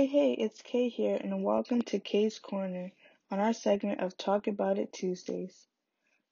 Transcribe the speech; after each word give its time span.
Hey, 0.00 0.06
hey, 0.06 0.32
it's 0.32 0.62
Kay 0.62 0.88
here, 0.88 1.18
and 1.22 1.44
welcome 1.44 1.82
to 1.82 1.98
Kay's 1.98 2.40
Korner 2.40 2.90
on 3.30 3.38
our 3.38 3.52
segment 3.52 4.00
of 4.00 4.16
Talk 4.16 4.46
About 4.46 4.78
It 4.78 4.94
Tuesdays. 4.94 5.66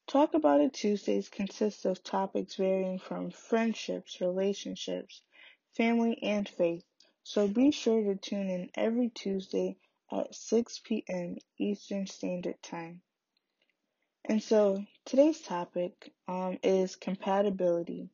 Talk 0.06 0.32
About 0.32 0.62
It 0.62 0.72
Tuesdays 0.72 1.28
consists 1.28 1.84
of 1.84 2.02
topics 2.02 2.54
varying 2.54 2.98
from 2.98 3.30
friendships, 3.30 4.22
relationships, 4.22 5.20
family, 5.76 6.18
and 6.22 6.48
faith. 6.48 6.82
So 7.24 7.46
be 7.46 7.70
sure 7.70 8.02
to 8.04 8.16
tune 8.16 8.48
in 8.48 8.70
every 8.74 9.10
Tuesday 9.10 9.76
at 10.10 10.34
6 10.34 10.80
p.m. 10.84 11.36
Eastern 11.58 12.06
Standard 12.06 12.62
Time. 12.62 13.02
And 14.24 14.42
so 14.42 14.82
today's 15.04 15.42
topic 15.42 16.10
um, 16.26 16.58
is 16.62 16.96
compatibility. 16.96 18.08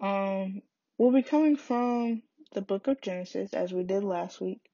Um, 0.00 0.60
we'll 0.98 1.12
be 1.12 1.22
coming 1.22 1.54
from 1.54 2.24
the 2.52 2.62
book 2.62 2.88
of 2.88 3.00
Genesis, 3.00 3.54
as 3.54 3.72
we 3.72 3.84
did 3.84 4.02
last 4.02 4.40
week 4.40 4.71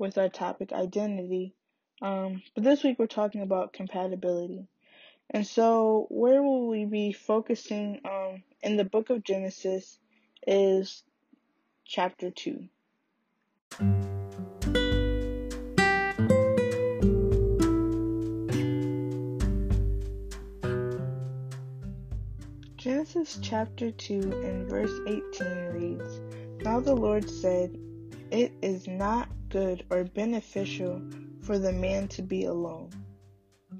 with 0.00 0.16
our 0.16 0.30
topic 0.30 0.72
identity. 0.72 1.54
Um, 2.02 2.42
but 2.54 2.64
this 2.64 2.82
week 2.82 2.98
we're 2.98 3.06
talking 3.06 3.42
about 3.42 3.74
compatibility. 3.74 4.66
And 5.28 5.46
so, 5.46 6.06
where 6.08 6.42
will 6.42 6.66
we 6.66 6.86
be 6.86 7.12
focusing 7.12 8.00
um, 8.04 8.42
in 8.62 8.76
the 8.76 8.84
book 8.84 9.10
of 9.10 9.22
Genesis 9.22 9.98
is 10.46 11.04
chapter 11.84 12.30
2. 12.30 12.68
Genesis 22.76 23.38
chapter 23.42 23.90
2 23.90 24.20
and 24.42 24.70
verse 24.70 24.90
18 25.06 25.22
reads 25.74 26.20
Now 26.64 26.80
the 26.80 26.94
Lord 26.94 27.28
said, 27.28 27.76
It 28.30 28.52
is 28.62 28.88
not 28.88 29.28
good 29.50 29.84
or 29.90 30.04
beneficial 30.04 31.02
for 31.42 31.58
the 31.58 31.72
man 31.72 32.08
to 32.08 32.22
be 32.22 32.44
alone. 32.44 32.90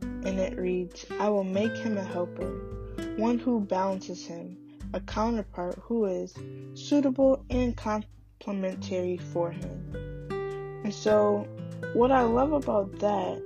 And 0.02 0.38
it 0.38 0.58
reads, 0.58 1.06
I 1.18 1.28
will 1.28 1.44
make 1.44 1.76
him 1.76 1.96
a 1.96 2.04
helper, 2.04 2.50
one 3.16 3.38
who 3.38 3.60
balances 3.60 4.26
him, 4.26 4.58
a 4.92 5.00
counterpart 5.00 5.78
who 5.80 6.04
is 6.04 6.34
suitable 6.74 7.44
and 7.48 7.76
complementary 7.76 9.16
for 9.16 9.50
him. 9.50 10.30
And 10.84 10.94
so, 10.94 11.46
what 11.94 12.10
I 12.10 12.22
love 12.22 12.52
about 12.52 12.98
that 12.98 13.40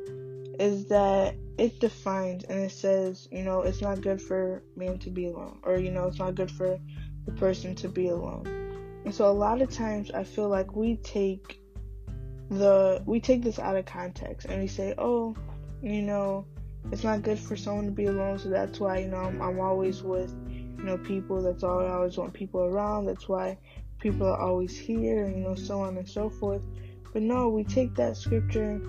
is 0.58 0.86
that 0.86 1.34
it 1.58 1.78
defines 1.80 2.44
and 2.44 2.58
it 2.60 2.72
says, 2.72 3.28
you 3.30 3.42
know, 3.42 3.62
it's 3.62 3.80
not 3.80 4.00
good 4.00 4.20
for 4.20 4.62
man 4.76 4.98
to 4.98 5.10
be 5.10 5.26
alone, 5.26 5.58
or, 5.62 5.76
you 5.76 5.90
know, 5.90 6.06
it's 6.06 6.18
not 6.18 6.34
good 6.34 6.50
for 6.50 6.78
the 7.26 7.32
person 7.32 7.74
to 7.76 7.88
be 7.88 8.08
alone. 8.08 8.46
And 9.04 9.14
so, 9.14 9.30
a 9.30 9.32
lot 9.32 9.60
of 9.60 9.70
times 9.70 10.10
I 10.10 10.24
feel 10.24 10.48
like 10.48 10.74
we 10.74 10.96
take 10.96 11.60
the 12.50 13.02
we 13.06 13.20
take 13.20 13.42
this 13.42 13.58
out 13.58 13.76
of 13.76 13.86
context 13.86 14.46
and 14.46 14.60
we 14.60 14.68
say, 14.68 14.94
oh, 14.98 15.34
you 15.82 16.02
know, 16.02 16.46
it's 16.92 17.04
not 17.04 17.22
good 17.22 17.38
for 17.38 17.56
someone 17.56 17.86
to 17.86 17.90
be 17.90 18.06
alone, 18.06 18.38
so 18.38 18.48
that's 18.48 18.78
why 18.80 18.98
you 18.98 19.08
know 19.08 19.18
I'm, 19.18 19.40
I'm 19.40 19.60
always 19.60 20.02
with 20.02 20.34
you 20.48 20.84
know 20.84 20.98
people. 20.98 21.42
That's 21.42 21.62
all 21.62 21.80
I 21.80 21.90
always 21.90 22.16
want 22.16 22.32
people 22.32 22.60
around. 22.62 23.06
That's 23.06 23.28
why 23.28 23.58
people 23.98 24.26
are 24.26 24.38
always 24.38 24.76
here, 24.76 25.26
you 25.26 25.36
know 25.36 25.54
so 25.54 25.80
on 25.80 25.96
and 25.96 26.08
so 26.08 26.28
forth. 26.28 26.62
But 27.12 27.22
no, 27.22 27.48
we 27.48 27.64
take 27.64 27.94
that 27.94 28.16
scripture 28.16 28.80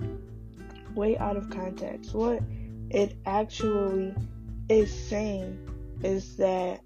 way 0.94 1.16
out 1.18 1.36
of 1.36 1.48
context. 1.50 2.14
What 2.14 2.42
it 2.90 3.16
actually 3.24 4.14
is 4.68 4.92
saying 4.92 5.58
is 6.02 6.36
that 6.36 6.80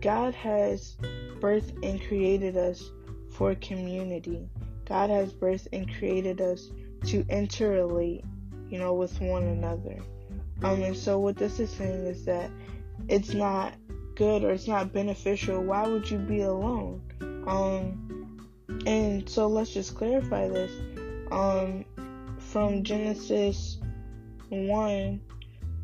God 0.00 0.34
has 0.34 0.96
birthed 1.40 1.82
and 1.82 2.00
created 2.02 2.56
us 2.56 2.90
for 3.30 3.54
community. 3.56 4.48
God 4.88 5.10
has 5.10 5.32
birthed 5.32 5.68
and 5.72 5.92
created 5.98 6.40
us 6.40 6.70
to 7.06 7.22
interrelate, 7.24 8.24
you 8.70 8.78
know, 8.78 8.94
with 8.94 9.20
one 9.20 9.44
another. 9.44 9.98
Um, 10.62 10.82
and 10.82 10.96
so 10.96 11.18
what 11.18 11.36
this 11.36 11.60
is 11.60 11.70
saying 11.70 12.06
is 12.06 12.24
that 12.24 12.50
it's 13.08 13.34
not 13.34 13.74
good 14.16 14.42
or 14.42 14.50
it's 14.50 14.66
not 14.66 14.92
beneficial. 14.92 15.62
Why 15.62 15.86
would 15.86 16.10
you 16.10 16.18
be 16.18 16.40
alone? 16.40 17.02
Um, 17.46 18.48
and 18.86 19.28
so 19.28 19.46
let's 19.46 19.72
just 19.72 19.94
clarify 19.94 20.48
this. 20.48 20.72
Um, 21.30 21.84
from 22.38 22.82
Genesis 22.82 23.78
1, 24.48 25.20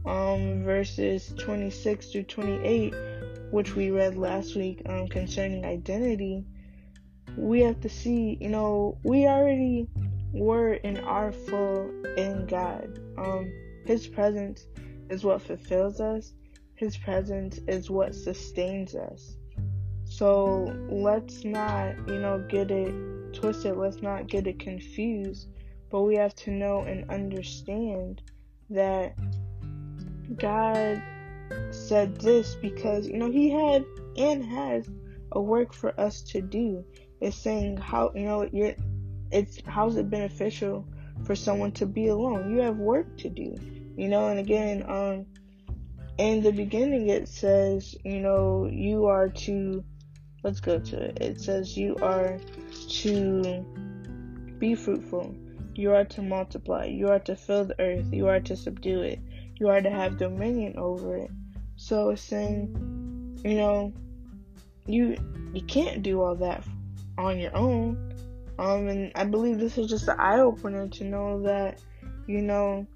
um, 0.07 0.65
verses 0.65 1.35
26 1.39 2.07
through 2.07 2.23
28, 2.25 2.95
which 3.51 3.75
we 3.75 3.91
read 3.91 4.17
last 4.17 4.57
week, 4.57 4.83
um, 4.87 5.07
concerning 5.09 5.65
identity 5.65 6.45
we 7.37 7.61
have 7.61 7.81
to 7.81 7.89
see, 7.89 8.39
you 8.41 8.49
know, 8.49 8.99
we 9.03 9.27
already 9.27 9.89
were 10.33 10.75
and 10.85 10.99
are 11.01 11.33
full 11.33 11.91
in 12.17 12.47
God. 12.47 12.99
Um, 13.17 13.53
His 13.85 14.07
presence 14.07 14.67
is 15.11 15.25
what 15.25 15.43
fulfills 15.43 16.01
us. 16.01 16.33
His 16.75 16.97
presence 16.97 17.59
is 17.69 17.91
what 17.91 18.15
sustains 18.15 18.95
us. 18.95 19.37
So 20.05 20.75
let's 20.89 21.45
not, 21.45 21.97
you 22.09 22.19
know, 22.19 22.45
get 22.49 22.71
it 22.71 22.95
twisted. 23.33 23.77
Let's 23.77 24.03
not 24.03 24.27
get 24.27 24.47
it 24.47 24.59
confused. 24.59 25.49
But 25.91 26.03
we 26.03 26.17
have 26.17 26.35
to 26.37 26.51
know 26.51 26.81
and 26.81 27.09
understand 27.11 28.23
that 28.71 29.15
God 30.37 31.03
said 31.71 32.17
this 32.21 32.57
because, 32.57 33.07
you 33.07 33.19
know, 33.19 33.31
He 33.31 33.51
had 33.51 33.85
and 34.17 34.45
has 34.45 34.89
a 35.33 35.41
work 35.41 35.73
for 35.73 35.99
us 36.01 36.23
to 36.23 36.41
do. 36.41 36.85
It's 37.25 37.39
saying 37.39 37.79
how 37.79 38.13
you 38.15 38.27
know 38.27 38.47
you're. 38.53 38.75
It's 39.33 39.59
how's 39.67 39.97
it 39.97 40.11
beneficial 40.11 40.87
for 41.25 41.35
someone 41.35 41.73
to 41.73 41.87
be 41.87 42.09
alone? 42.09 42.55
You 42.55 42.61
have 42.61 42.77
work 42.77 43.17
to 43.19 43.31
do, 43.31 43.57
you 43.97 44.09
know. 44.09 44.29
And 44.29 44.39
again, 44.39 44.85
um, 44.87 45.25
in 46.19 46.43
the 46.43 46.53
beginning 46.53 47.09
it 47.09 47.27
says, 47.27 47.95
you 48.05 48.21
know, 48.21 48.69
you 48.71 49.07
are 49.07 49.31
to. 49.31 49.83
Let's 50.43 50.61
go 50.61 50.79
to 50.79 51.01
it. 51.01 51.23
It 51.23 51.41
says 51.41 51.79
you 51.79 51.97
are 52.03 52.39
to 53.01 53.65
be 54.59 54.75
fruitful. 54.75 55.35
You 55.75 55.93
are 55.93 56.05
to 56.05 56.21
multiply. 56.21 56.85
You 56.85 57.09
are 57.09 57.21
to 57.21 57.35
fill 57.35 57.65
the 57.65 57.81
earth. 57.81 58.13
You 58.13 58.29
are 58.29 58.41
to 58.41 58.55
subdue 58.55 59.01
it. 59.01 59.19
You 59.59 59.69
are 59.69 59.81
to 59.81 59.89
have 59.89 60.19
dominion 60.19 60.77
over 60.77 61.17
it. 61.17 61.31
So 61.77 62.11
it's 62.11 62.21
saying, 62.21 63.41
you 63.43 63.55
know, 63.55 63.95
you 64.85 65.17
you 65.55 65.63
can't 65.63 66.03
do 66.03 66.21
all 66.21 66.35
that 66.35 66.63
on 67.19 67.39
your 67.39 67.57
own. 67.57 68.15
Um, 68.59 68.89
and 68.89 69.13
I 69.15 69.25
believe 69.25 69.59
this 69.59 69.79
is 69.79 69.89
just 69.89 70.09
an 70.09 70.19
eye 70.19 70.41
opener 70.41 70.89
to 70.89 71.05
know 71.05 71.43
that, 71.43 71.81
you 72.27 72.41
know, 72.41 72.87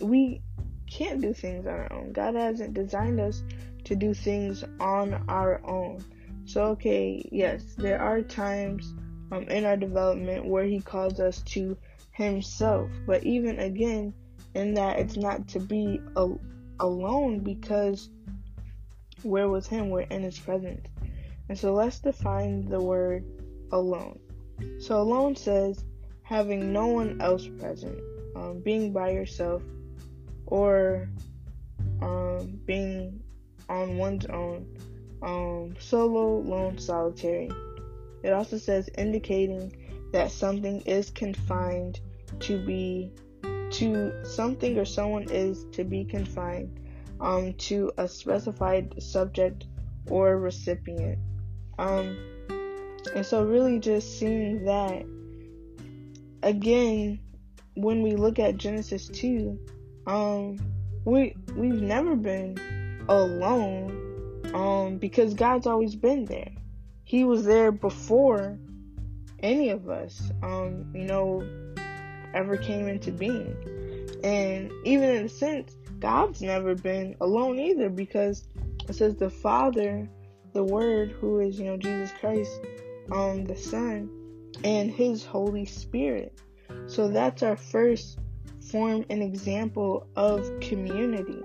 we 0.00 0.42
can't 0.86 1.20
do 1.20 1.32
things 1.32 1.66
on 1.66 1.72
our 1.72 1.92
own. 1.92 2.12
God 2.12 2.34
hasn't 2.34 2.74
designed 2.74 3.20
us 3.20 3.42
to 3.84 3.96
do 3.96 4.12
things 4.12 4.64
on 4.78 5.24
our 5.28 5.60
own. 5.64 6.04
So, 6.44 6.64
okay, 6.64 7.26
yes, 7.32 7.62
there 7.76 8.00
are 8.00 8.20
times 8.20 8.94
um, 9.32 9.44
in 9.44 9.64
our 9.64 9.76
development 9.76 10.44
where 10.44 10.64
He 10.64 10.80
calls 10.80 11.18
us 11.18 11.40
to 11.42 11.76
Himself, 12.12 12.90
but 13.06 13.24
even 13.24 13.58
again, 13.58 14.14
in 14.54 14.74
that 14.74 14.98
it's 14.98 15.16
not 15.16 15.48
to 15.48 15.60
be 15.60 16.00
a- 16.16 16.38
alone 16.80 17.40
because 17.40 18.10
we're 19.24 19.48
with 19.48 19.66
Him, 19.66 19.90
we're 19.90 20.02
in 20.02 20.22
His 20.22 20.38
presence. 20.38 20.86
And 21.48 21.58
so 21.58 21.72
let's 21.74 22.00
define 22.00 22.68
the 22.68 22.80
word 22.80 23.24
alone. 23.72 24.18
So 24.80 25.00
alone 25.00 25.36
says 25.36 25.84
having 26.22 26.72
no 26.72 26.86
one 26.86 27.20
else 27.20 27.46
present, 27.58 27.98
um, 28.34 28.60
being 28.60 28.92
by 28.92 29.10
yourself, 29.10 29.62
or 30.46 31.08
um, 32.02 32.60
being 32.66 33.20
on 33.68 33.96
one's 33.96 34.26
own, 34.26 34.66
um, 35.22 35.74
solo, 35.78 36.38
lone, 36.40 36.78
solitary. 36.78 37.50
It 38.22 38.32
also 38.32 38.58
says 38.58 38.88
indicating 38.98 39.72
that 40.12 40.30
something 40.30 40.80
is 40.82 41.10
confined 41.10 42.00
to 42.40 42.64
be 42.64 43.12
to 43.70 44.24
something 44.24 44.78
or 44.78 44.84
someone 44.84 45.26
is 45.30 45.64
to 45.72 45.84
be 45.84 46.04
confined 46.04 46.80
um, 47.20 47.52
to 47.54 47.92
a 47.98 48.06
specified 48.06 49.02
subject 49.02 49.66
or 50.08 50.38
recipient. 50.38 51.18
Um, 51.78 52.16
and 53.14 53.24
so 53.24 53.44
really 53.44 53.78
just 53.78 54.18
seeing 54.18 54.64
that 54.64 55.04
again 56.42 57.20
when 57.74 58.02
we 58.02 58.16
look 58.16 58.38
at 58.38 58.56
Genesis 58.56 59.08
2, 59.08 59.58
um, 60.06 60.58
we 61.04 61.36
we've 61.54 61.82
never 61.82 62.16
been 62.16 62.58
alone 63.08 64.42
um, 64.54 64.98
because 64.98 65.34
God's 65.34 65.66
always 65.66 65.94
been 65.94 66.24
there. 66.24 66.50
He 67.04 67.24
was 67.24 67.44
there 67.44 67.70
before 67.70 68.58
any 69.40 69.70
of 69.70 69.88
us, 69.88 70.30
um, 70.42 70.90
you 70.94 71.04
know, 71.04 71.46
ever 72.34 72.56
came 72.56 72.88
into 72.88 73.12
being. 73.12 73.54
And 74.24 74.72
even 74.84 75.10
in 75.10 75.26
a 75.26 75.28
sense, 75.28 75.76
God's 76.00 76.42
never 76.42 76.74
been 76.74 77.14
alone 77.20 77.58
either 77.58 77.88
because 77.88 78.48
it 78.88 78.94
says 78.94 79.16
the 79.16 79.30
Father 79.30 80.08
the 80.56 80.64
Word, 80.64 81.10
who 81.10 81.40
is, 81.40 81.58
you 81.58 81.66
know, 81.66 81.76
Jesus 81.76 82.10
Christ, 82.18 82.50
um, 83.12 83.44
the 83.44 83.54
Son, 83.54 84.08
and 84.64 84.90
his 84.90 85.22
Holy 85.22 85.66
Spirit. 85.66 86.40
So 86.86 87.08
that's 87.08 87.42
our 87.42 87.56
first 87.56 88.18
form 88.70 89.04
and 89.10 89.22
example 89.22 90.06
of 90.16 90.48
community. 90.60 91.42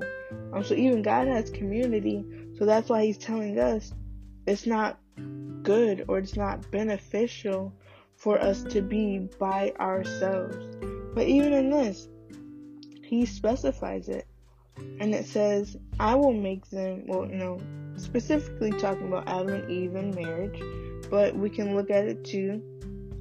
Um, 0.54 0.64
so 0.64 0.76
even 0.76 1.02
God 1.02 1.28
has 1.28 1.50
community, 1.50 2.24
so 2.58 2.66
that's 2.66 2.88
why 2.88 3.04
He's 3.04 3.18
telling 3.18 3.60
us 3.60 3.94
it's 4.48 4.66
not 4.66 4.98
good 5.62 6.06
or 6.08 6.18
it's 6.18 6.38
not 6.38 6.72
beneficial 6.72 7.74
for 8.16 8.40
us 8.40 8.64
to 8.64 8.82
be 8.82 9.30
by 9.40 9.74
ourselves. 9.78 10.56
But 11.14 11.28
even 11.28 11.52
in 11.52 11.70
this, 11.70 12.08
He 13.04 13.26
specifies 13.26 14.08
it. 14.08 14.26
And 14.78 15.14
it 15.14 15.26
says, 15.26 15.76
I 16.00 16.16
will 16.16 16.34
make 16.34 16.70
them, 16.70 17.04
well, 17.08 17.28
you 17.28 17.36
know, 17.36 17.60
specifically 18.04 18.72
talking 18.72 19.08
about 19.08 19.28
Adam 19.28 19.50
and 19.50 19.70
Eve 19.70 19.96
and 19.96 20.14
marriage, 20.16 20.62
but 21.10 21.36
we 21.36 21.50
can 21.50 21.76
look 21.76 21.90
at 21.90 22.06
it 22.06 22.24
too 22.24 22.62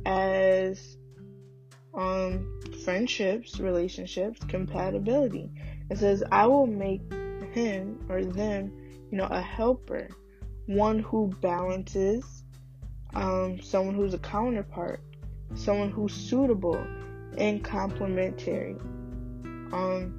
as 0.07 0.97
um, 1.95 2.61
friendships, 2.85 3.61
relationships, 3.61 4.41
compatibility. 4.49 5.51
It 5.91 5.99
says, 5.99 6.23
I 6.31 6.47
will 6.47 6.67
make 6.67 7.03
him 7.53 8.05
or 8.09 8.25
them, 8.25 8.73
you 9.11 9.19
know, 9.19 9.27
a 9.27 9.41
helper, 9.41 10.09
one 10.67 11.01
who 11.01 11.35
balances, 11.41 12.45
um, 13.15 13.61
someone 13.61 13.95
who's 13.95 14.15
a 14.15 14.19
counterpart, 14.19 15.01
someone 15.55 15.91
who's 15.91 16.15
suitable 16.15 16.83
and 17.37 17.63
complementary. 17.63 18.77
Um, 19.73 20.15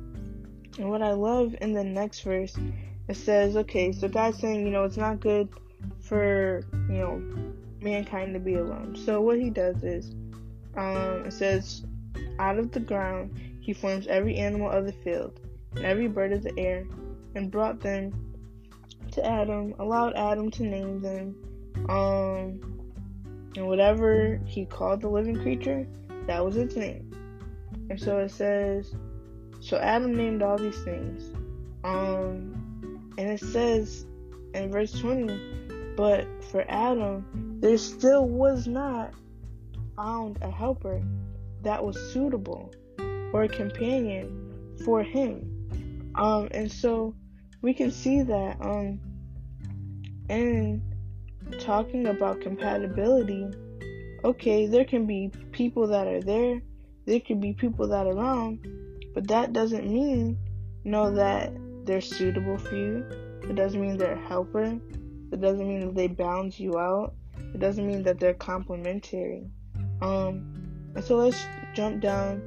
and 0.77 0.89
what 0.89 1.01
I 1.01 1.11
love 1.11 1.55
in 1.61 1.73
the 1.73 1.83
next 1.83 2.21
verse, 2.21 2.57
it 3.11 3.17
says, 3.17 3.57
okay, 3.57 3.91
so 3.91 4.07
God's 4.07 4.39
saying, 4.39 4.65
you 4.65 4.71
know, 4.71 4.85
it's 4.85 4.95
not 4.95 5.19
good 5.19 5.49
for, 5.99 6.63
you 6.89 6.97
know, 6.97 7.21
mankind 7.81 8.33
to 8.33 8.39
be 8.39 8.55
alone. 8.55 8.95
So 8.95 9.19
what 9.19 9.37
he 9.37 9.49
does 9.49 9.83
is, 9.83 10.15
um, 10.77 11.25
it 11.25 11.33
says, 11.33 11.83
out 12.39 12.57
of 12.57 12.71
the 12.71 12.79
ground 12.79 13.37
he 13.59 13.73
forms 13.73 14.07
every 14.07 14.37
animal 14.37 14.69
of 14.69 14.85
the 14.85 14.93
field 14.93 15.41
and 15.75 15.83
every 15.83 16.07
bird 16.07 16.31
of 16.31 16.41
the 16.41 16.57
air, 16.57 16.85
and 17.35 17.51
brought 17.51 17.81
them 17.81 18.13
to 19.11 19.25
Adam, 19.25 19.73
allowed 19.79 20.13
Adam 20.15 20.49
to 20.51 20.63
name 20.63 21.01
them, 21.01 21.35
um, 21.89 22.61
and 23.57 23.67
whatever 23.67 24.39
he 24.45 24.65
called 24.65 25.01
the 25.01 25.09
living 25.09 25.35
creature, 25.41 25.85
that 26.27 26.43
was 26.43 26.55
its 26.55 26.75
name. 26.75 27.11
And 27.89 27.99
so 27.99 28.19
it 28.19 28.31
says, 28.31 28.95
so 29.59 29.77
Adam 29.77 30.15
named 30.15 30.41
all 30.41 30.57
these 30.57 30.81
things, 30.83 31.33
um, 31.83 32.60
and 33.21 33.29
it 33.29 33.39
says 33.39 34.07
in 34.55 34.71
verse 34.71 34.91
20, 34.93 35.95
but 35.95 36.25
for 36.45 36.65
Adam, 36.67 37.23
there 37.59 37.77
still 37.77 38.27
was 38.27 38.65
not 38.65 39.13
found 39.95 40.39
a 40.41 40.49
helper 40.49 41.03
that 41.61 41.85
was 41.85 41.95
suitable 42.11 42.73
or 43.31 43.43
a 43.43 43.47
companion 43.47 44.75
for 44.83 45.03
him. 45.03 46.11
Um, 46.15 46.47
and 46.49 46.71
so 46.71 47.13
we 47.61 47.75
can 47.75 47.91
see 47.91 48.23
that 48.23 48.57
um, 48.59 48.99
in 50.27 50.81
talking 51.59 52.07
about 52.07 52.41
compatibility, 52.41 53.45
okay, 54.23 54.65
there 54.65 54.85
can 54.85 55.05
be 55.05 55.31
people 55.51 55.85
that 55.85 56.07
are 56.07 56.21
there, 56.21 56.59
there 57.05 57.19
could 57.19 57.39
be 57.39 57.53
people 57.53 57.87
that 57.89 58.07
are 58.07 58.13
around, 58.13 58.65
but 59.13 59.27
that 59.27 59.53
doesn't 59.53 59.87
mean, 59.87 60.39
you 60.83 60.89
know, 60.89 61.13
that 61.13 61.53
they're 61.91 61.99
suitable 61.99 62.57
for 62.57 62.73
you. 62.73 63.05
It 63.49 63.55
doesn't 63.55 63.81
mean 63.81 63.97
they're 63.97 64.13
a 64.13 64.27
helper. 64.27 64.79
It 65.31 65.41
doesn't 65.41 65.67
mean 65.67 65.81
that 65.81 65.93
they 65.93 66.07
balance 66.07 66.57
you 66.57 66.79
out. 66.79 67.13
It 67.53 67.59
doesn't 67.59 67.85
mean 67.85 68.01
that 68.03 68.17
they're 68.17 68.33
complementary. 68.33 69.49
Um, 70.01 70.53
and 70.95 71.03
so 71.03 71.17
let's 71.17 71.45
jump 71.73 72.01
down 72.01 72.41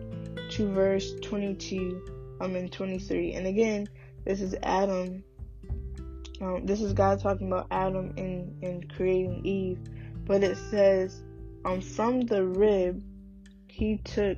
to 0.51 0.73
verse 0.73 1.13
22 1.23 2.37
um 2.41 2.57
in 2.57 2.69
23 2.69 3.33
and 3.33 3.47
again 3.47 3.89
this 4.25 4.41
is 4.43 4.55
adam 4.63 5.23
um, 6.43 6.67
this 6.67 6.83
is 6.83 6.93
god 6.93 7.19
talking 7.21 7.47
about 7.47 7.67
adam 7.71 8.13
in 8.17 8.55
in 8.61 8.87
creating 8.89 9.41
eve 9.45 9.79
but 10.27 10.43
it 10.43 10.59
says 10.71 11.23
um 11.65 11.81
from 11.81 12.21
the 12.23 12.45
rib 12.45 13.03
he 13.69 13.97
took 14.05 14.37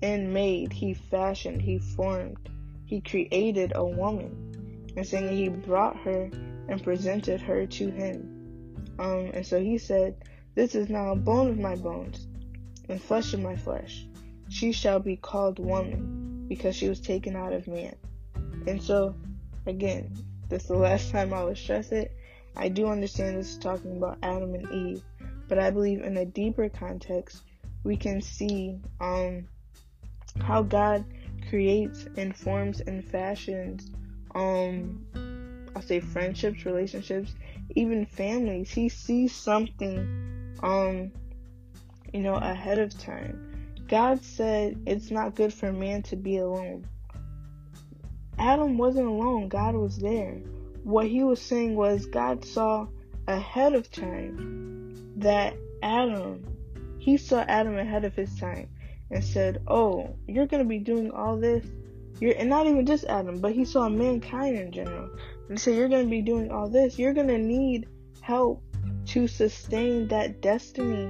and 0.00 0.32
made 0.32 0.72
he 0.72 0.94
fashioned 0.94 1.60
he 1.60 1.78
formed 1.78 2.48
he 2.92 3.00
created 3.00 3.72
a 3.74 3.84
woman 3.84 4.92
and 4.96 5.06
saying 5.06 5.36
he 5.36 5.48
brought 5.48 5.96
her 5.96 6.30
and 6.68 6.82
presented 6.82 7.40
her 7.40 7.66
to 7.66 7.90
him 7.90 8.76
um 8.98 9.30
and 9.32 9.46
so 9.46 9.60
he 9.60 9.78
said 9.78 10.14
this 10.54 10.74
is 10.74 10.88
now 10.88 11.12
a 11.12 11.16
bone 11.16 11.48
of 11.48 11.58
my 11.58 11.74
bones 11.76 12.26
and 12.88 13.02
flesh 13.02 13.32
of 13.32 13.40
my 13.40 13.56
flesh 13.56 14.06
she 14.52 14.70
shall 14.70 15.00
be 15.00 15.16
called 15.16 15.58
woman 15.58 16.46
because 16.46 16.76
she 16.76 16.88
was 16.88 17.00
taken 17.00 17.34
out 17.34 17.54
of 17.54 17.66
man. 17.66 17.94
And 18.66 18.82
so, 18.82 19.14
again, 19.66 20.12
this 20.50 20.62
is 20.62 20.68
the 20.68 20.76
last 20.76 21.10
time 21.10 21.32
I 21.32 21.44
will 21.44 21.56
stress 21.56 21.92
it. 21.92 22.12
I 22.54 22.68
do 22.68 22.88
understand 22.88 23.38
this 23.38 23.52
is 23.52 23.58
talking 23.58 23.96
about 23.96 24.18
Adam 24.22 24.54
and 24.54 24.70
Eve, 24.70 25.02
but 25.48 25.58
I 25.58 25.70
believe 25.70 26.02
in 26.02 26.18
a 26.18 26.26
deeper 26.26 26.68
context, 26.68 27.42
we 27.82 27.96
can 27.96 28.20
see 28.20 28.78
um, 29.00 29.48
how 30.42 30.62
God 30.62 31.06
creates 31.52 32.06
and 32.16 32.34
forms 32.34 32.80
and 32.80 33.04
fashions, 33.04 33.90
um, 34.34 35.04
I'll 35.76 35.82
say 35.82 36.00
friendships, 36.00 36.64
relationships, 36.64 37.34
even 37.76 38.06
families. 38.06 38.70
He 38.70 38.88
sees 38.88 39.34
something, 39.34 40.56
um, 40.62 41.12
you 42.10 42.20
know, 42.20 42.36
ahead 42.36 42.78
of 42.78 42.98
time. 42.98 43.74
God 43.86 44.24
said 44.24 44.82
it's 44.86 45.10
not 45.10 45.34
good 45.34 45.52
for 45.52 45.70
man 45.74 46.02
to 46.04 46.16
be 46.16 46.38
alone. 46.38 46.86
Adam 48.38 48.78
wasn't 48.78 49.08
alone, 49.08 49.50
God 49.50 49.74
was 49.74 49.98
there. 49.98 50.40
What 50.84 51.06
he 51.06 51.22
was 51.22 51.42
saying 51.42 51.74
was 51.74 52.06
God 52.06 52.46
saw 52.46 52.86
ahead 53.28 53.74
of 53.74 53.90
time 53.90 55.12
that 55.18 55.54
Adam, 55.82 56.46
he 56.98 57.18
saw 57.18 57.42
Adam 57.42 57.76
ahead 57.76 58.06
of 58.06 58.14
his 58.14 58.40
time 58.40 58.70
and 59.12 59.22
said, 59.22 59.62
Oh, 59.68 60.16
you're 60.26 60.46
going 60.46 60.62
to 60.62 60.68
be 60.68 60.78
doing 60.78 61.10
all 61.10 61.36
this. 61.36 61.64
You're, 62.20 62.34
and 62.36 62.48
not 62.48 62.66
even 62.66 62.86
just 62.86 63.04
Adam, 63.04 63.40
but 63.40 63.52
he 63.52 63.64
saw 63.64 63.88
mankind 63.88 64.56
in 64.56 64.72
general. 64.72 65.10
And 65.48 65.60
said, 65.60 65.76
You're 65.76 65.88
going 65.88 66.04
to 66.04 66.10
be 66.10 66.22
doing 66.22 66.50
all 66.50 66.68
this. 66.68 66.98
You're 66.98 67.14
going 67.14 67.28
to 67.28 67.38
need 67.38 67.88
help 68.20 68.62
to 69.06 69.28
sustain 69.28 70.08
that 70.08 70.40
destiny 70.40 71.04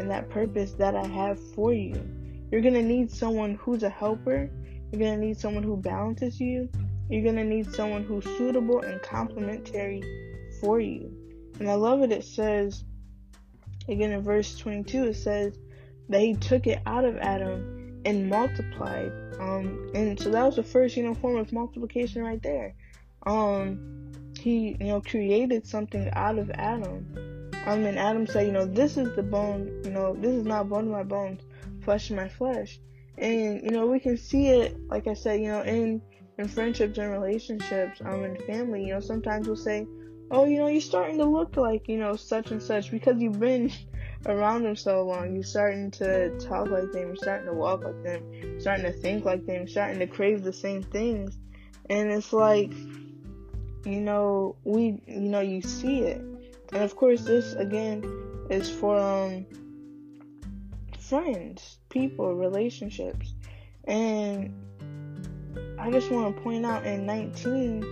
and 0.00 0.10
that 0.10 0.30
purpose 0.30 0.72
that 0.72 0.94
I 0.94 1.06
have 1.06 1.38
for 1.54 1.72
you. 1.72 2.00
You're 2.50 2.60
going 2.60 2.74
to 2.74 2.82
need 2.82 3.10
someone 3.10 3.54
who's 3.56 3.82
a 3.82 3.90
helper. 3.90 4.50
You're 4.90 4.98
going 4.98 5.20
to 5.20 5.26
need 5.26 5.38
someone 5.38 5.62
who 5.62 5.76
balances 5.76 6.40
you. 6.40 6.68
You're 7.08 7.22
going 7.22 7.36
to 7.36 7.44
need 7.44 7.72
someone 7.72 8.04
who's 8.04 8.24
suitable 8.24 8.80
and 8.82 9.00
complementary 9.02 10.02
for 10.60 10.80
you. 10.80 11.12
And 11.58 11.70
I 11.70 11.74
love 11.74 12.02
it. 12.02 12.12
It 12.12 12.24
says, 12.24 12.84
again 13.88 14.12
in 14.12 14.22
verse 14.22 14.56
22, 14.56 15.04
it 15.08 15.14
says 15.14 15.58
he 16.10 16.34
took 16.34 16.66
it 16.66 16.80
out 16.86 17.04
of 17.04 17.16
Adam 17.18 18.00
and 18.04 18.28
multiplied. 18.28 19.12
Um, 19.38 19.90
and 19.94 20.18
so 20.18 20.30
that 20.30 20.44
was 20.44 20.56
the 20.56 20.62
first, 20.62 20.96
you 20.96 21.02
know, 21.02 21.14
form 21.14 21.36
of 21.36 21.52
multiplication 21.52 22.22
right 22.22 22.42
there. 22.42 22.74
Um, 23.26 24.12
he, 24.38 24.76
you 24.80 24.86
know, 24.86 25.00
created 25.00 25.66
something 25.66 26.10
out 26.14 26.38
of 26.38 26.50
Adam. 26.50 27.06
Um, 27.66 27.84
and 27.84 27.98
Adam 27.98 28.26
said, 28.26 28.46
you 28.46 28.52
know, 28.52 28.66
this 28.66 28.96
is 28.96 29.14
the 29.14 29.22
bone, 29.22 29.82
you 29.84 29.90
know, 29.90 30.14
this 30.14 30.32
is 30.32 30.44
not 30.44 30.68
bone 30.68 30.86
of 30.86 30.90
my 30.90 31.04
bones, 31.04 31.42
flesh 31.84 32.10
of 32.10 32.16
my 32.16 32.28
flesh. 32.28 32.80
And, 33.18 33.62
you 33.62 33.70
know, 33.70 33.86
we 33.86 34.00
can 34.00 34.16
see 34.16 34.48
it, 34.48 34.76
like 34.88 35.06
I 35.06 35.14
said, 35.14 35.40
you 35.40 35.48
know, 35.48 35.62
in, 35.62 36.02
in 36.38 36.48
friendships 36.48 36.98
and 36.98 37.12
relationships, 37.12 38.00
um, 38.04 38.24
and 38.24 38.42
family, 38.44 38.86
you 38.86 38.94
know, 38.94 39.00
sometimes 39.00 39.46
we'll 39.46 39.56
say, 39.56 39.86
oh, 40.32 40.46
you 40.46 40.58
know, 40.58 40.66
you're 40.66 40.80
starting 40.80 41.18
to 41.18 41.24
look 41.24 41.56
like, 41.56 41.88
you 41.88 41.98
know, 41.98 42.16
such 42.16 42.50
and 42.50 42.62
such 42.62 42.90
because 42.90 43.20
you've 43.20 43.38
been 43.38 43.70
around 44.26 44.64
them 44.64 44.76
so 44.76 45.02
long. 45.02 45.34
You're 45.34 45.42
starting 45.42 45.90
to 45.92 46.38
talk 46.38 46.68
like 46.68 46.92
them. 46.92 47.08
You're 47.08 47.16
starting 47.16 47.46
to 47.46 47.54
walk 47.54 47.84
like 47.84 48.02
them. 48.02 48.32
You're 48.32 48.60
starting 48.60 48.84
to 48.84 48.92
think 48.92 49.24
like 49.24 49.46
them. 49.46 49.56
You're 49.56 49.66
starting 49.66 49.98
to 49.98 50.06
crave 50.06 50.42
the 50.42 50.52
same 50.52 50.82
things. 50.82 51.36
And 51.90 52.10
it's 52.10 52.32
like, 52.32 52.72
you 53.84 54.00
know, 54.00 54.56
we, 54.64 55.02
you 55.06 55.20
know, 55.20 55.40
you 55.40 55.62
see 55.62 56.00
it. 56.00 56.20
And 56.72 56.82
of 56.82 56.96
course, 56.96 57.22
this 57.22 57.54
again 57.54 58.04
is 58.50 58.70
for, 58.70 58.98
um, 58.98 59.46
friends, 60.98 61.78
people, 61.88 62.34
relationships. 62.34 63.34
And 63.84 64.54
I 65.78 65.90
just 65.90 66.10
want 66.10 66.34
to 66.34 66.42
point 66.42 66.64
out 66.64 66.86
in 66.86 67.04
19, 67.04 67.84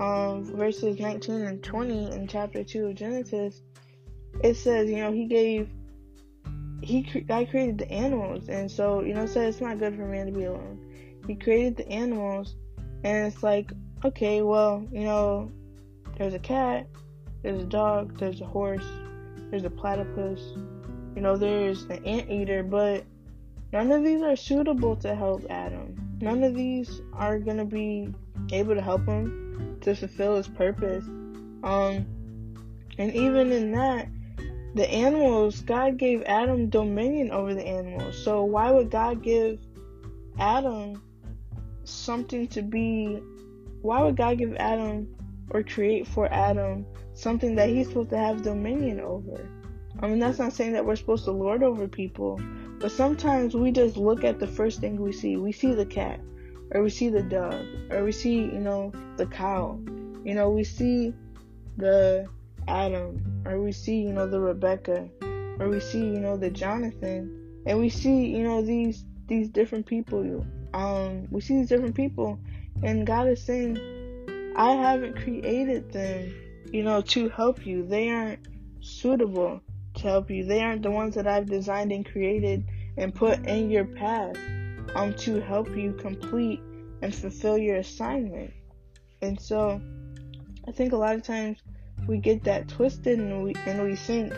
um, 0.00 0.44
verses 0.44 0.98
19 0.98 1.42
and 1.42 1.62
20 1.62 2.12
in 2.12 2.26
chapter 2.26 2.64
2 2.64 2.86
of 2.86 2.94
Genesis, 2.94 3.60
it 4.42 4.56
says, 4.56 4.90
you 4.90 4.96
know, 4.96 5.12
he 5.12 5.26
gave, 5.26 5.68
he, 6.82 7.02
God 7.02 7.48
created 7.50 7.78
the 7.78 7.90
animals. 7.90 8.48
And 8.48 8.70
so, 8.70 9.02
you 9.02 9.14
know, 9.14 9.26
says 9.26 9.54
it's 9.54 9.60
not 9.62 9.78
good 9.78 9.96
for 9.96 10.06
man 10.06 10.26
to 10.26 10.32
be 10.32 10.44
alone. 10.44 10.80
He 11.26 11.34
created 11.34 11.76
the 11.76 11.88
animals, 11.88 12.54
and 13.02 13.26
it's 13.26 13.42
like, 13.42 13.72
okay, 14.04 14.42
well, 14.42 14.86
you 14.92 15.04
know, 15.04 15.50
there's 16.18 16.34
a 16.34 16.38
cat, 16.38 16.86
there's 17.42 17.62
a 17.62 17.66
dog, 17.66 18.18
there's 18.18 18.40
a 18.40 18.46
horse, 18.46 18.84
there's 19.50 19.64
a 19.64 19.70
platypus, 19.70 20.40
you 21.14 21.22
know, 21.22 21.36
there's 21.36 21.84
an 21.84 22.04
anteater, 22.04 22.62
but 22.62 23.04
none 23.72 23.90
of 23.90 24.04
these 24.04 24.20
are 24.20 24.36
suitable 24.36 24.96
to 24.96 25.14
help 25.14 25.44
Adam. 25.48 25.96
None 26.20 26.42
of 26.42 26.54
these 26.54 27.00
are 27.14 27.38
gonna 27.38 27.64
be 27.64 28.12
able 28.52 28.74
to 28.74 28.82
help 28.82 29.06
him 29.06 29.78
to 29.80 29.94
fulfill 29.94 30.36
his 30.36 30.48
purpose. 30.48 31.04
Um, 31.62 32.06
and 32.98 33.14
even 33.14 33.50
in 33.50 33.72
that, 33.72 34.08
the 34.74 34.90
animals, 34.90 35.60
God 35.60 35.98
gave 35.98 36.22
Adam 36.24 36.68
dominion 36.68 37.30
over 37.30 37.54
the 37.54 37.66
animals. 37.66 38.22
So 38.22 38.44
why 38.44 38.70
would 38.70 38.90
God 38.90 39.22
give 39.22 39.60
Adam 40.38 41.00
something 41.84 42.48
to 42.48 42.62
be? 42.62 43.20
Why 43.82 44.02
would 44.02 44.16
God 44.16 44.38
give 44.38 44.54
Adam 44.56 45.14
or 45.50 45.62
create 45.62 46.06
for 46.06 46.32
Adam 46.32 46.86
something 47.14 47.54
that 47.54 47.68
he's 47.68 47.88
supposed 47.88 48.10
to 48.10 48.18
have 48.18 48.42
dominion 48.42 49.00
over? 49.00 49.48
I 50.00 50.08
mean, 50.08 50.18
that's 50.18 50.38
not 50.38 50.52
saying 50.52 50.72
that 50.72 50.84
we're 50.84 50.96
supposed 50.96 51.24
to 51.26 51.30
lord 51.30 51.62
over 51.62 51.86
people, 51.86 52.40
but 52.80 52.90
sometimes 52.90 53.54
we 53.54 53.70
just 53.70 53.96
look 53.96 54.24
at 54.24 54.40
the 54.40 54.46
first 54.46 54.80
thing 54.80 55.00
we 55.00 55.12
see. 55.12 55.36
We 55.36 55.52
see 55.52 55.72
the 55.72 55.86
cat, 55.86 56.18
or 56.72 56.82
we 56.82 56.90
see 56.90 57.10
the 57.10 57.22
dog, 57.22 57.64
or 57.90 58.02
we 58.02 58.10
see, 58.10 58.34
you 58.34 58.58
know, 58.58 58.92
the 59.16 59.26
cow. 59.26 59.78
You 60.24 60.34
know, 60.34 60.50
we 60.50 60.64
see 60.64 61.14
the 61.76 62.26
Adam, 62.68 63.42
or 63.44 63.60
we 63.60 63.72
see, 63.72 64.00
you 64.00 64.12
know, 64.12 64.26
the 64.26 64.40
Rebecca, 64.40 65.08
or 65.58 65.68
we 65.68 65.80
see, 65.80 65.98
you 65.98 66.20
know, 66.20 66.36
the 66.36 66.50
Jonathan, 66.50 67.62
and 67.66 67.78
we 67.78 67.88
see, 67.88 68.26
you 68.26 68.42
know, 68.42 68.62
these 68.62 69.04
these 69.26 69.48
different 69.48 69.86
people. 69.86 70.44
Um, 70.72 71.28
we 71.30 71.40
see 71.40 71.56
these 71.56 71.68
different 71.68 71.94
people, 71.94 72.38
and 72.82 73.06
God 73.06 73.28
is 73.28 73.42
saying, 73.42 73.78
I 74.56 74.72
haven't 74.72 75.16
created 75.16 75.92
them, 75.92 76.34
you 76.72 76.82
know, 76.82 77.00
to 77.00 77.28
help 77.28 77.64
you. 77.66 77.86
They 77.86 78.10
aren't 78.10 78.40
suitable 78.80 79.60
to 79.94 80.02
help 80.02 80.30
you. 80.30 80.44
They 80.44 80.60
aren't 80.60 80.82
the 80.82 80.90
ones 80.90 81.14
that 81.14 81.26
I've 81.26 81.46
designed 81.46 81.92
and 81.92 82.04
created 82.04 82.68
and 82.96 83.14
put 83.14 83.44
in 83.46 83.70
your 83.70 83.84
path 83.84 84.36
um 84.94 85.12
to 85.14 85.40
help 85.40 85.74
you 85.76 85.92
complete 85.92 86.60
and 87.02 87.14
fulfill 87.14 87.58
your 87.58 87.76
assignment. 87.76 88.52
And 89.22 89.40
so 89.40 89.80
I 90.66 90.72
think 90.72 90.92
a 90.92 90.96
lot 90.96 91.14
of 91.14 91.22
times 91.22 91.58
we 92.06 92.18
get 92.18 92.44
that 92.44 92.68
twisted 92.68 93.18
and 93.18 93.44
we 93.44 93.54
and 93.66 93.82
we 93.82 93.96
think, 93.96 94.32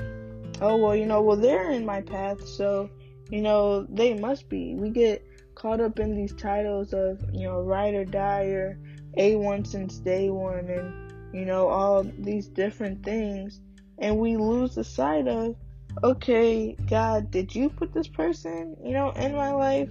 oh 0.61 0.77
well, 0.77 0.97
you 0.97 1.07
know, 1.07 1.23
well 1.23 1.37
they're 1.37 1.71
in 1.71 1.85
my 1.85 2.01
path, 2.01 2.47
so 2.47 2.91
you 3.31 3.41
know 3.41 3.87
they 3.89 4.15
must 4.15 4.49
be. 4.49 4.75
We 4.75 4.91
get 4.91 5.25
caught 5.55 5.81
up 5.81 5.99
in 5.99 6.15
these 6.15 6.35
titles 6.35 6.93
of 6.93 7.23
you 7.33 7.45
know 7.45 7.61
ride 7.61 7.95
or 7.95 8.05
die 8.05 8.45
or 8.47 8.79
A1 9.17 9.67
since 9.67 9.99
day 9.99 10.31
one, 10.31 10.67
and 10.71 11.35
you 11.35 11.45
know 11.45 11.69
all 11.69 12.05
these 12.19 12.49
different 12.49 13.05
things, 13.05 13.61
and 13.99 14.19
we 14.19 14.37
lose 14.37 14.75
the 14.75 14.85
sight 14.85 15.27
of, 15.27 15.57
okay, 16.05 16.77
God, 16.89 17.31
did 17.31 17.55
you 17.55 17.69
put 17.71 17.93
this 17.93 18.09
person, 18.09 18.77
you 18.85 18.93
know, 18.93 19.11
in 19.11 19.35
my 19.35 19.53
life? 19.53 19.89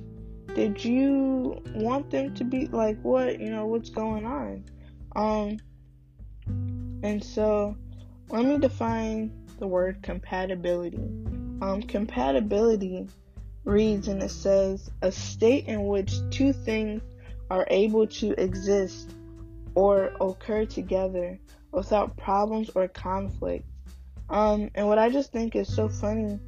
Did 0.54 0.84
you 0.84 1.62
want 1.74 2.12
them 2.12 2.34
to 2.36 2.44
be 2.44 2.68
like 2.68 3.02
what? 3.02 3.40
You 3.42 3.50
know, 3.50 3.66
what's 3.66 3.90
going 3.90 4.26
on? 4.26 4.64
Um, 5.16 5.58
and 7.06 7.24
so, 7.24 7.78
let 8.30 8.46
me 8.46 8.58
define 8.58 9.32
the 9.60 9.68
word 9.68 10.02
compatibility. 10.02 10.98
Um, 11.62 11.84
compatibility 11.88 13.08
reads 13.64 14.08
and 14.08 14.22
it 14.22 14.32
says 14.32 14.90
a 15.02 15.12
state 15.12 15.68
in 15.68 15.86
which 15.86 16.16
two 16.32 16.52
things 16.52 17.02
are 17.52 17.68
able 17.70 18.08
to 18.08 18.32
exist 18.42 19.16
or 19.76 20.14
occur 20.20 20.66
together 20.66 21.38
without 21.72 22.18
problems 22.18 22.72
or 22.74 22.88
conflict. 22.88 23.66
Um, 24.30 24.72
and 24.74 24.88
what 24.88 24.98
I 24.98 25.10
just 25.10 25.32
think 25.32 25.56
is 25.56 25.74
so 25.74 25.88
funny 25.88 26.40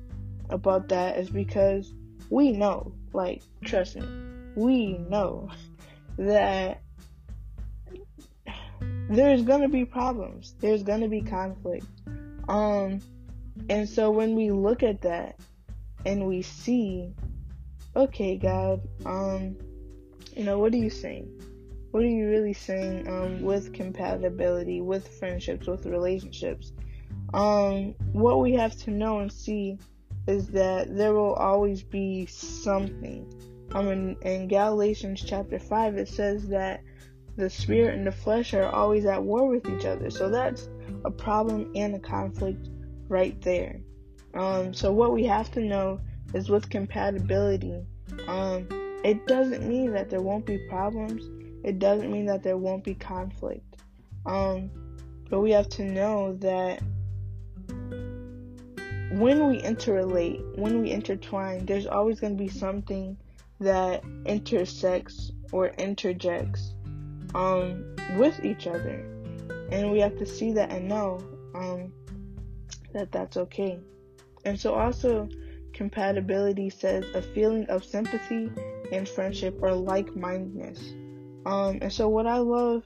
about 0.49 0.89
that 0.89 1.17
is 1.17 1.29
because 1.29 1.93
we 2.31 2.51
know, 2.51 2.93
like, 3.13 3.43
trust 3.63 3.95
me, 3.95 4.07
we 4.55 4.97
know 4.97 5.49
that 6.17 6.81
there's 9.09 9.41
gonna 9.43 9.69
be 9.69 9.85
problems. 9.85 10.55
There's 10.59 10.83
gonna 10.83 11.07
be 11.07 11.21
conflict. 11.21 11.85
Um, 12.47 13.01
and 13.69 13.87
so 13.87 14.11
when 14.11 14.35
we 14.35 14.51
look 14.51 14.83
at 14.83 15.01
that 15.01 15.39
and 16.05 16.27
we 16.27 16.41
see, 16.41 17.13
okay, 17.95 18.37
God, 18.37 18.81
um, 19.05 19.57
you 20.35 20.43
know, 20.43 20.59
what 20.59 20.73
are 20.73 20.77
you 20.77 20.89
saying? 20.89 21.29
What 21.91 22.03
are 22.03 22.07
you 22.07 22.27
really 22.27 22.53
saying 22.53 23.07
um, 23.07 23.41
with 23.41 23.73
compatibility, 23.73 24.81
with 24.81 25.07
friendships, 25.19 25.67
with 25.67 25.85
relationships? 25.85 26.73
Um, 27.33 27.95
what 28.13 28.39
we 28.39 28.53
have 28.53 28.75
to 28.79 28.91
know 28.91 29.19
and 29.19 29.31
see 29.31 29.77
is 30.27 30.47
that 30.49 30.95
there 30.95 31.13
will 31.13 31.33
always 31.33 31.81
be 31.81 32.25
something. 32.25 33.25
Um, 33.73 33.87
in, 33.87 34.17
in 34.21 34.47
Galatians 34.47 35.23
chapter 35.25 35.59
5, 35.59 35.97
it 35.97 36.07
says 36.07 36.47
that 36.49 36.81
the 37.37 37.49
spirit 37.49 37.95
and 37.95 38.05
the 38.05 38.11
flesh 38.11 38.53
are 38.53 38.69
always 38.69 39.05
at 39.05 39.23
war 39.23 39.47
with 39.47 39.69
each 39.69 39.85
other. 39.85 40.09
So 40.09 40.29
that's 40.29 40.69
a 41.05 41.11
problem 41.11 41.71
and 41.75 41.95
a 41.95 41.99
conflict 41.99 42.69
right 43.07 43.39
there. 43.41 43.79
Um, 44.33 44.73
so 44.73 44.91
what 44.91 45.13
we 45.13 45.23
have 45.25 45.51
to 45.51 45.61
know 45.61 46.01
is 46.33 46.49
with 46.49 46.69
compatibility, 46.69 47.85
um, 48.27 48.67
it 49.03 49.25
doesn't 49.27 49.67
mean 49.67 49.91
that 49.93 50.09
there 50.09 50.21
won't 50.21 50.45
be 50.45 50.57
problems. 50.67 51.23
It 51.63 51.79
doesn't 51.79 52.11
mean 52.11 52.25
that 52.25 52.43
there 52.43 52.57
won't 52.57 52.83
be 52.83 52.95
conflict. 52.95 53.81
Um, 54.25 54.71
but 55.29 55.41
we 55.41 55.51
have 55.51 55.69
to 55.69 55.83
know 55.83 56.33
that 56.35 56.81
when 59.11 59.47
we 59.47 59.61
interrelate, 59.61 60.57
when 60.57 60.81
we 60.81 60.91
intertwine, 60.91 61.65
there's 61.65 61.87
always 61.87 62.19
going 62.19 62.37
to 62.37 62.43
be 62.43 62.49
something 62.49 63.17
that 63.59 64.03
intersects 64.25 65.31
or 65.51 65.67
interjects 65.77 66.73
um, 67.37 67.95
with 68.17 68.43
each 68.43 68.67
other. 68.67 69.05
And 69.71 69.91
we 69.91 69.99
have 69.99 70.17
to 70.17 70.25
see 70.25 70.51
that 70.53 70.71
and 70.71 70.89
know 70.89 71.19
um, 71.53 71.93
that 72.93 73.11
that's 73.11 73.37
okay. 73.37 73.79
And 74.43 74.59
so, 74.59 74.73
also, 74.73 75.29
compatibility 75.73 76.69
says 76.69 77.05
a 77.13 77.21
feeling 77.21 77.65
of 77.67 77.83
sympathy 77.85 78.49
and 78.91 79.07
friendship 79.07 79.59
or 79.61 79.73
like 79.73 80.15
mindedness. 80.15 80.79
Um, 81.45 81.79
and 81.81 81.93
so, 81.93 82.09
what 82.09 82.25
I 82.25 82.37
love 82.37 82.83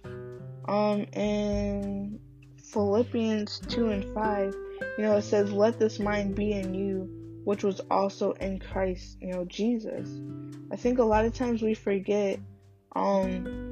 um, 0.66 1.06
in 1.14 2.20
Philippians 2.58 3.60
2 3.70 3.90
and 3.90 4.14
5, 4.14 4.56
you 4.98 5.04
know, 5.04 5.18
it 5.18 5.24
says, 5.24 5.52
Let 5.52 5.80
this 5.80 6.00
mind 6.00 6.36
be 6.36 6.54
in 6.54 6.74
you, 6.74 7.08
which 7.46 7.64
was 7.64 7.80
also 7.90 8.34
in 8.34 8.60
Christ, 8.60 9.18
you 9.22 9.32
know, 9.32 9.46
Jesus. 9.46 10.10
I 10.72 10.76
think 10.76 11.00
a 11.00 11.04
lot 11.04 11.26
of 11.26 11.34
times 11.34 11.62
we 11.62 11.74
forget 11.74 12.40
um, 12.96 13.71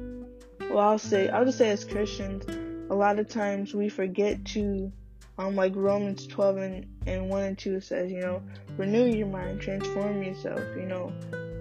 well, 0.70 0.88
I'll 0.88 0.98
say, 0.98 1.28
I'll 1.28 1.44
just 1.44 1.58
say 1.58 1.70
as 1.70 1.84
Christians, 1.84 2.44
a 2.90 2.94
lot 2.94 3.18
of 3.18 3.28
times 3.28 3.74
we 3.74 3.88
forget 3.88 4.44
to, 4.46 4.92
um, 5.38 5.56
like 5.56 5.74
Romans 5.74 6.26
12 6.26 6.56
and, 6.58 6.86
and 7.06 7.28
1 7.28 7.42
and 7.42 7.58
2 7.58 7.80
says, 7.80 8.10
you 8.10 8.20
know, 8.20 8.42
renew 8.76 9.06
your 9.06 9.26
mind, 9.26 9.60
transform 9.60 10.22
yourself, 10.22 10.60
you 10.76 10.86
know, 10.86 11.12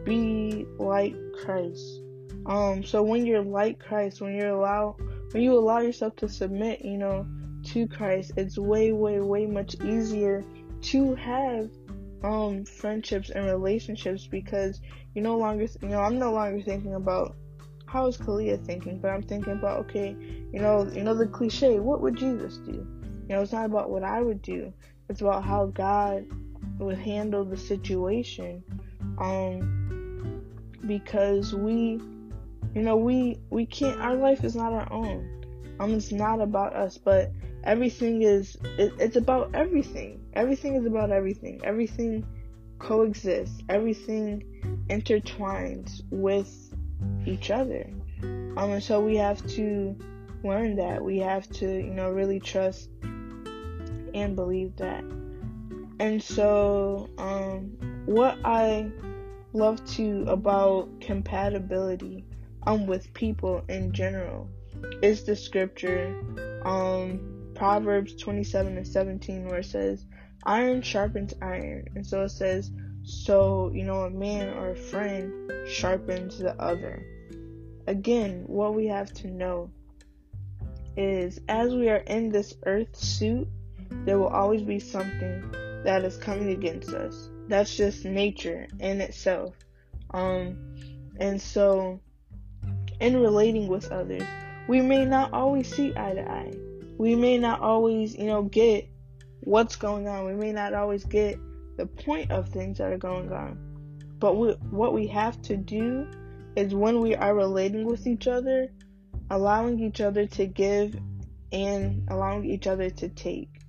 be 0.06 0.66
like 0.78 1.16
Christ. 1.44 2.02
Um, 2.46 2.84
so 2.84 3.02
when 3.04 3.26
you're 3.26 3.44
like 3.44 3.80
Christ, 3.80 4.22
when 4.22 4.36
you're 4.36 4.50
allow, 4.50 4.96
when 5.32 5.44
you 5.44 5.58
allow 5.58 5.80
yourself 5.80 6.16
to 6.18 6.30
submit, 6.30 6.86
you 6.86 6.98
know, 6.98 7.26
to 7.66 7.88
Christ, 7.88 8.34
it's 8.38 8.58
way, 8.58 8.92
way, 8.92 9.20
way 9.20 9.46
much 9.46 9.76
easier 9.84 10.46
to 10.82 11.16
have 11.16 11.70
um 12.22 12.66
friendships 12.66 13.30
and 13.30 13.46
relationships 13.46 14.28
because 14.28 14.82
you 15.14 15.22
no 15.22 15.38
longer, 15.38 15.68
you 15.82 15.90
know, 15.90 16.00
I'm 16.00 16.20
no 16.20 16.34
longer 16.34 16.62
thinking 16.62 16.96
about 16.96 17.36
how 17.90 18.08
is 18.08 18.18
Kalia 18.18 18.64
thinking? 18.64 19.00
But 19.00 19.10
I'm 19.10 19.24
thinking 19.24 19.54
about 19.54 19.80
okay, 19.82 20.16
you 20.54 20.60
know, 20.60 20.88
you 20.94 21.04
know 21.04 21.16
the 21.16 21.28
cliche. 21.28 21.80
What 21.80 22.02
would 22.02 22.16
Jesus 22.16 22.58
do? 22.58 22.72
You 23.28 23.36
know, 23.36 23.42
it's 23.42 23.52
not 23.52 23.66
about 23.66 23.90
what 23.90 24.04
I 24.04 24.22
would 24.22 24.42
do. 24.42 24.72
It's 25.10 25.22
about 25.22 25.44
how 25.44 25.68
God 25.68 26.26
would 26.78 26.98
handle 26.98 27.44
the 27.44 27.58
situation. 27.58 28.64
Um, 29.18 30.44
because 30.86 31.54
we, 31.54 32.00
you 32.76 32.82
know, 32.82 32.96
we 32.96 33.40
we 33.50 33.66
can't. 33.66 34.00
Our 34.00 34.16
life 34.16 34.44
is 34.44 34.56
not 34.56 34.72
our 34.72 34.92
own. 34.92 35.76
Um, 35.80 35.94
it's 35.94 36.12
not 36.12 36.42
about 36.42 36.74
us, 36.76 36.98
but 36.98 37.32
everything 37.64 38.22
is. 38.22 38.56
It, 38.78 38.94
it's 39.00 39.16
about 39.16 39.56
everything. 39.56 40.22
Everything 40.34 40.76
is 40.76 40.86
about 40.86 41.12
everything. 41.12 41.60
Everything 41.64 42.26
coexists. 42.78 43.62
Everything 43.68 44.44
intertwines 44.90 46.02
with 46.12 46.69
each 47.26 47.52
other. 47.52 47.90
Um, 48.22 48.72
and 48.72 48.84
so 48.84 49.00
we 49.00 49.16
have 49.18 49.46
to 49.56 49.96
learn 50.44 50.76
that. 50.78 51.04
We 51.04 51.20
have 51.20 51.50
to, 51.52 51.66
you 51.66 51.94
know, 51.94 52.10
really 52.10 52.40
trust 52.40 52.90
and 54.14 54.36
believe 54.36 54.76
that. 54.78 55.04
And 56.00 56.22
so, 56.24 57.10
um, 57.18 57.78
what 58.06 58.38
I 58.44 58.90
love 59.54 59.84
to 59.84 60.24
about 60.28 60.88
compatibility 61.02 62.24
um 62.68 62.86
with 62.86 63.12
people 63.14 63.64
in 63.68 63.92
general 63.92 64.48
is 65.02 65.24
the 65.24 65.36
scripture 65.36 66.16
um 66.66 67.20
Proverbs 67.56 68.16
27 68.16 68.78
and 68.78 68.88
17 68.88 69.48
where 69.48 69.60
it 69.60 69.66
says, 69.66 70.06
iron 70.46 70.82
sharpens 70.82 71.34
iron. 71.42 71.86
And 71.96 72.08
so 72.08 72.24
it 72.24 72.30
says, 72.30 72.72
so, 73.10 73.72
you 73.74 73.84
know, 73.84 74.04
a 74.04 74.10
man 74.10 74.50
or 74.56 74.70
a 74.70 74.76
friend 74.76 75.52
sharpens 75.68 76.38
the 76.38 76.54
other. 76.62 77.04
Again, 77.88 78.44
what 78.46 78.76
we 78.76 78.86
have 78.86 79.12
to 79.16 79.28
know 79.28 79.72
is 80.96 81.40
as 81.50 81.74
we 81.74 81.90
are 81.90 82.04
in 82.06 82.30
this 82.30 82.54
earth 82.68 82.96
suit, 82.96 83.48
there 84.06 84.20
will 84.20 84.28
always 84.28 84.62
be 84.62 84.80
something 84.80 85.52
that 85.84 86.04
is 86.04 86.18
coming 86.18 86.50
against 86.50 86.90
us. 86.90 87.30
That's 87.48 87.76
just 87.76 88.06
nature 88.06 88.68
in 88.80 89.02
itself. 89.02 89.56
Um, 90.12 90.76
and 91.20 91.42
so, 91.42 92.00
in 93.00 93.20
relating 93.20 93.68
with 93.68 93.92
others, 93.92 94.24
we 94.68 94.82
may 94.82 95.04
not 95.04 95.34
always 95.34 95.74
see 95.74 95.94
eye 95.98 96.14
to 96.14 96.30
eye. 96.30 96.54
We 97.00 97.16
may 97.16 97.40
not 97.40 97.62
always, 97.62 98.16
you 98.16 98.28
know, 98.28 98.44
get 98.44 98.88
what's 99.40 99.76
going 99.76 100.08
on. 100.08 100.26
We 100.26 100.36
may 100.36 100.52
not 100.52 100.76
always 100.76 101.04
get 101.06 101.40
the 101.80 101.86
point 101.86 102.30
of 102.30 102.50
things 102.50 102.78
that 102.78 102.92
are 102.92 102.98
going 102.98 103.32
on. 103.32 103.58
But 104.20 104.36
we, 104.36 104.52
what 104.70 104.94
we 104.94 105.08
have 105.08 105.42
to 105.44 105.56
do 105.56 106.06
is 106.58 106.76
when 106.76 107.00
we 107.00 107.16
are 107.16 107.34
relating 107.34 107.86
with 107.86 108.06
each 108.06 108.28
other, 108.28 108.68
allowing 109.30 109.80
each 109.80 110.02
other 110.02 110.28
to 110.28 110.46
give 110.46 111.00
and 111.54 112.06
allowing 112.10 112.44
each 112.44 112.68
other 112.68 112.90
to 112.90 113.08
take. 113.08 113.62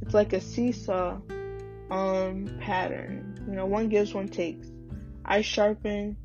It's 0.00 0.14
like 0.14 0.32
a 0.32 0.40
seesaw 0.40 1.18
um 1.90 2.56
pattern. 2.60 3.36
You 3.48 3.56
know, 3.56 3.66
one 3.66 3.88
gives, 3.88 4.14
one 4.14 4.28
takes. 4.28 4.68
I 5.24 5.40
sharpen, 5.40 6.16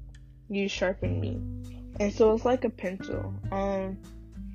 you 0.47 0.69
sharpen 0.69 1.19
me. 1.19 1.41
And 1.99 2.13
so 2.13 2.35
it's 2.35 2.45
like 2.45 2.65
a 2.65 2.69
pencil. 2.69 3.33
Um 3.51 3.97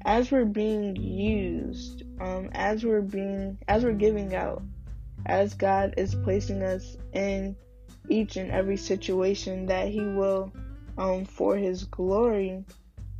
as 0.04 0.30
we're 0.30 0.44
being 0.44 0.94
used, 0.94 2.04
um 2.20 2.48
as 2.52 2.84
we're 2.84 3.00
being 3.00 3.58
as 3.66 3.82
we're 3.82 3.92
giving 3.92 4.36
out, 4.36 4.62
as 5.26 5.54
God 5.54 5.94
is 5.96 6.14
placing 6.14 6.62
us 6.62 6.96
in 7.12 7.56
each 8.08 8.36
and 8.36 8.50
every 8.50 8.76
situation 8.76 9.66
that 9.66 9.88
he 9.88 10.00
will 10.00 10.52
um 10.96 11.24
for 11.24 11.56
his 11.56 11.84
glory, 11.84 12.64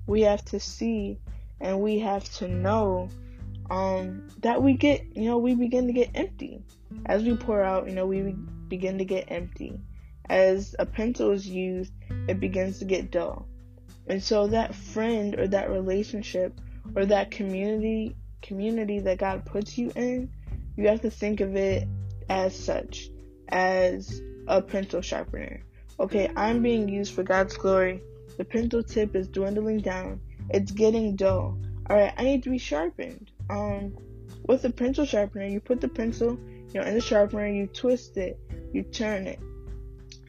we 0.07 0.23
have 0.23 0.45
to 0.47 0.61
see 0.61 1.19
and 1.61 1.81
we 1.81 1.99
have 1.99 2.25
to 2.35 2.49
know 2.49 3.09
um, 3.71 4.29
that 4.43 4.63
we 4.63 4.75
get, 4.75 5.05
you 5.17 5.25
know, 5.25 5.39
we 5.39 5.55
begin 5.55 5.87
to 5.87 5.93
get 5.93 6.11
empty. 6.15 6.63
As 7.07 7.23
we 7.23 7.37
pour 7.37 7.63
out, 7.63 7.89
you 7.89 7.95
know, 7.95 8.07
we 8.07 8.35
begin 8.69 8.99
to 8.99 9.05
get 9.05 9.27
empty. 9.29 9.79
As 10.29 10.75
a 10.79 10.87
pencil 10.87 11.33
is 11.33 11.47
used, 11.47 11.93
it 12.29 12.41
begins 12.41 12.79
to 12.81 12.85
get 12.85 13.11
dull. 13.11 13.47
And 14.07 14.23
so 14.23 14.47
that 14.49 14.75
friend 14.75 15.39
or 15.39 15.49
that 15.49 15.71
relationship 15.71 16.61
or 16.95 17.07
that 17.07 17.31
community 17.31 18.15
community 18.43 19.01
that 19.01 19.19
God 19.19 19.45
puts 19.45 19.77
you 19.77 19.91
in, 19.97 20.31
you 20.77 20.87
have 20.87 21.01
to 21.01 21.11
think 21.11 21.41
of 21.41 21.57
it 21.57 21.89
as 22.29 22.57
such, 22.59 23.11
as 23.49 24.21
a 24.47 24.63
pencil 24.63 25.01
sharpener. 25.01 25.63
Okay, 25.99 26.31
I'm 26.37 26.63
being 26.63 26.89
used 26.89 27.15
for 27.15 27.23
God's 27.23 27.57
glory. 27.57 28.03
The 28.37 28.45
pencil 28.45 28.83
tip 28.83 29.17
is 29.17 29.29
dwindling 29.29 29.81
down. 29.81 30.21
It's 30.51 30.73
getting 30.73 31.17
dull. 31.17 31.59
Alright, 31.89 32.13
I 32.17 32.25
need 32.25 32.43
to 32.43 32.51
be 32.51 32.59
sharpened 32.59 33.31
um 33.49 33.97
with 34.47 34.65
a 34.65 34.71
pencil 34.71 35.05
sharpener, 35.05 35.47
you 35.47 35.61
put 35.61 35.81
the 35.81 35.89
pencil, 35.89 36.39
you 36.73 36.81
know, 36.81 36.87
in 36.87 36.95
the 36.95 37.01
sharpener, 37.01 37.49
you 37.49 37.67
twist 37.67 38.17
it, 38.17 38.39
you 38.73 38.83
turn 38.83 39.27
it. 39.27 39.41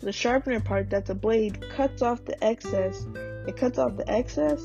The 0.01 0.11
sharpener 0.11 0.59
part, 0.59 0.89
that's 0.89 1.09
a 1.09 1.15
blade, 1.15 1.63
cuts 1.69 2.01
off 2.01 2.25
the 2.25 2.41
excess. 2.43 3.05
It 3.47 3.57
cuts 3.57 3.77
off 3.77 3.95
the 3.95 4.09
excess, 4.09 4.61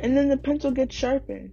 and 0.00 0.16
then 0.16 0.28
the 0.28 0.36
pencil 0.36 0.70
gets 0.70 0.94
sharpened, 0.94 1.52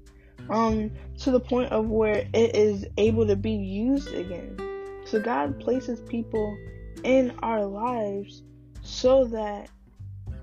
um, 0.49 0.91
to 1.19 1.31
the 1.31 1.39
point 1.39 1.71
of 1.71 1.89
where 1.89 2.27
it 2.33 2.55
is 2.55 2.85
able 2.97 3.27
to 3.27 3.35
be 3.35 3.51
used 3.51 4.13
again. 4.13 4.57
So 5.05 5.19
God 5.19 5.59
places 5.59 6.01
people 6.01 6.57
in 7.03 7.33
our 7.43 7.65
lives 7.65 8.43
so 8.81 9.25
that 9.25 9.69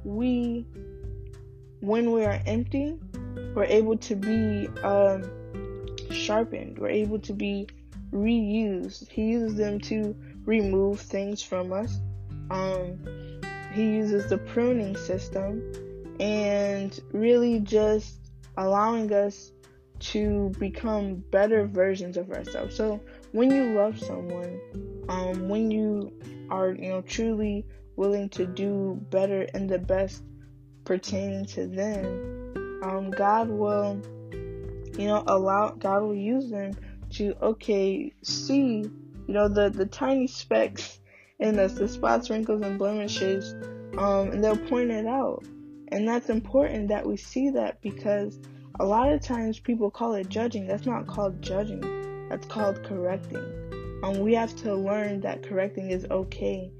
we, 0.04 0.66
when 1.80 2.12
we 2.12 2.24
are 2.24 2.40
empty, 2.46 2.98
we're 3.54 3.64
able 3.64 3.96
to 3.98 4.14
be 4.16 4.68
um 4.82 5.30
sharpened, 6.10 6.78
were 6.78 6.88
able 6.88 7.18
to 7.18 7.32
be 7.32 7.68
reused. 8.12 9.08
He 9.08 9.22
uses 9.22 9.56
them 9.56 9.80
to 9.80 10.14
remove 10.44 11.00
things 11.00 11.42
from 11.42 11.72
us. 11.72 11.98
Um, 12.50 12.98
he 13.72 13.82
uses 13.82 14.28
the 14.28 14.38
pruning 14.38 14.96
system 14.96 15.62
and 16.20 16.98
really 17.12 17.60
just 17.60 18.18
allowing 18.56 19.12
us 19.12 19.52
to 19.98 20.52
become 20.58 21.16
better 21.30 21.66
versions 21.66 22.16
of 22.16 22.30
ourselves. 22.30 22.76
So 22.76 23.00
when 23.32 23.50
you 23.50 23.74
love 23.74 23.98
someone, 23.98 24.60
um, 25.08 25.48
when 25.48 25.70
you 25.70 26.12
are, 26.50 26.70
you 26.70 26.88
know, 26.88 27.02
truly 27.02 27.66
willing 27.96 28.28
to 28.30 28.46
do 28.46 28.98
better 29.10 29.42
and 29.54 29.68
the 29.68 29.78
best 29.78 30.22
pertaining 30.84 31.44
to 31.46 31.66
them, 31.66 32.80
um, 32.82 33.10
God 33.10 33.48
will 33.48 34.00
you 34.98 35.06
know, 35.06 35.22
allow 35.26 35.70
God 35.70 36.02
will 36.02 36.14
use 36.14 36.50
them 36.50 36.72
to 37.12 37.34
okay 37.42 38.12
see, 38.22 38.82
you 38.82 39.34
know, 39.34 39.48
the 39.48 39.70
the 39.70 39.86
tiny 39.86 40.26
specks 40.26 41.00
in 41.38 41.58
us, 41.58 41.74
the 41.74 41.88
spots, 41.88 42.30
wrinkles, 42.30 42.62
and 42.62 42.78
blemishes, 42.78 43.54
um, 43.98 44.30
and 44.30 44.44
they'll 44.44 44.56
point 44.56 44.90
it 44.90 45.06
out. 45.06 45.44
And 45.88 46.08
that's 46.08 46.30
important 46.30 46.88
that 46.88 47.06
we 47.06 47.16
see 47.16 47.50
that 47.50 47.80
because 47.82 48.38
a 48.80 48.84
lot 48.84 49.12
of 49.12 49.20
times 49.20 49.58
people 49.58 49.90
call 49.90 50.14
it 50.14 50.28
judging. 50.28 50.66
That's 50.66 50.86
not 50.86 51.06
called 51.06 51.42
judging. 51.42 52.01
That's 52.32 52.46
called 52.46 52.82
correcting. 52.82 54.00
Um, 54.02 54.20
we 54.20 54.32
have 54.32 54.56
to 54.62 54.74
learn 54.74 55.20
that 55.20 55.42
correcting 55.42 55.90
is 55.90 56.06
okay, 56.10 56.70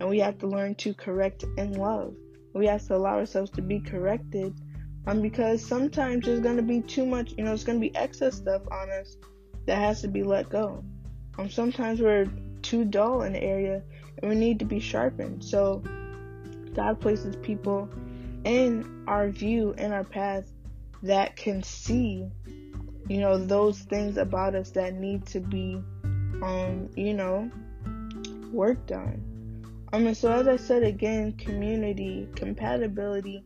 and 0.00 0.08
we 0.08 0.18
have 0.20 0.38
to 0.38 0.46
learn 0.46 0.74
to 0.76 0.94
correct 0.94 1.44
in 1.58 1.74
love. 1.74 2.14
We 2.54 2.64
have 2.64 2.86
to 2.86 2.96
allow 2.96 3.18
ourselves 3.18 3.50
to 3.50 3.60
be 3.60 3.78
corrected 3.78 4.54
um, 5.06 5.20
because 5.20 5.62
sometimes 5.62 6.24
there's 6.24 6.40
gonna 6.40 6.62
be 6.62 6.80
too 6.80 7.04
much, 7.04 7.34
you 7.36 7.44
know, 7.44 7.52
it's 7.52 7.62
gonna 7.62 7.78
be 7.78 7.94
excess 7.94 8.36
stuff 8.36 8.62
on 8.70 8.90
us 8.90 9.18
that 9.66 9.76
has 9.76 10.00
to 10.00 10.08
be 10.08 10.22
let 10.22 10.48
go. 10.48 10.82
Um, 11.38 11.50
sometimes 11.50 12.00
we're 12.00 12.26
too 12.62 12.86
dull 12.86 13.20
in 13.20 13.34
the 13.34 13.42
area 13.42 13.82
and 14.22 14.30
we 14.30 14.34
need 14.34 14.58
to 14.60 14.64
be 14.64 14.80
sharpened. 14.80 15.44
So 15.44 15.82
God 16.72 17.02
places 17.02 17.36
people 17.36 17.86
in 18.44 19.04
our 19.06 19.28
view, 19.28 19.74
in 19.76 19.92
our 19.92 20.04
path 20.04 20.50
that 21.02 21.36
can 21.36 21.62
see, 21.62 22.30
you 23.08 23.18
know, 23.18 23.38
those 23.38 23.80
things 23.80 24.16
about 24.16 24.54
us 24.54 24.70
that 24.70 24.94
need 24.94 25.26
to 25.26 25.40
be, 25.40 25.80
um, 26.42 26.88
you 26.96 27.14
know, 27.14 27.50
worked 28.52 28.92
on. 28.92 29.22
Um, 29.92 30.06
and 30.06 30.16
so 30.16 30.32
as 30.32 30.48
I 30.48 30.56
said 30.56 30.82
again, 30.82 31.32
community, 31.32 32.28
compatibility, 32.34 33.44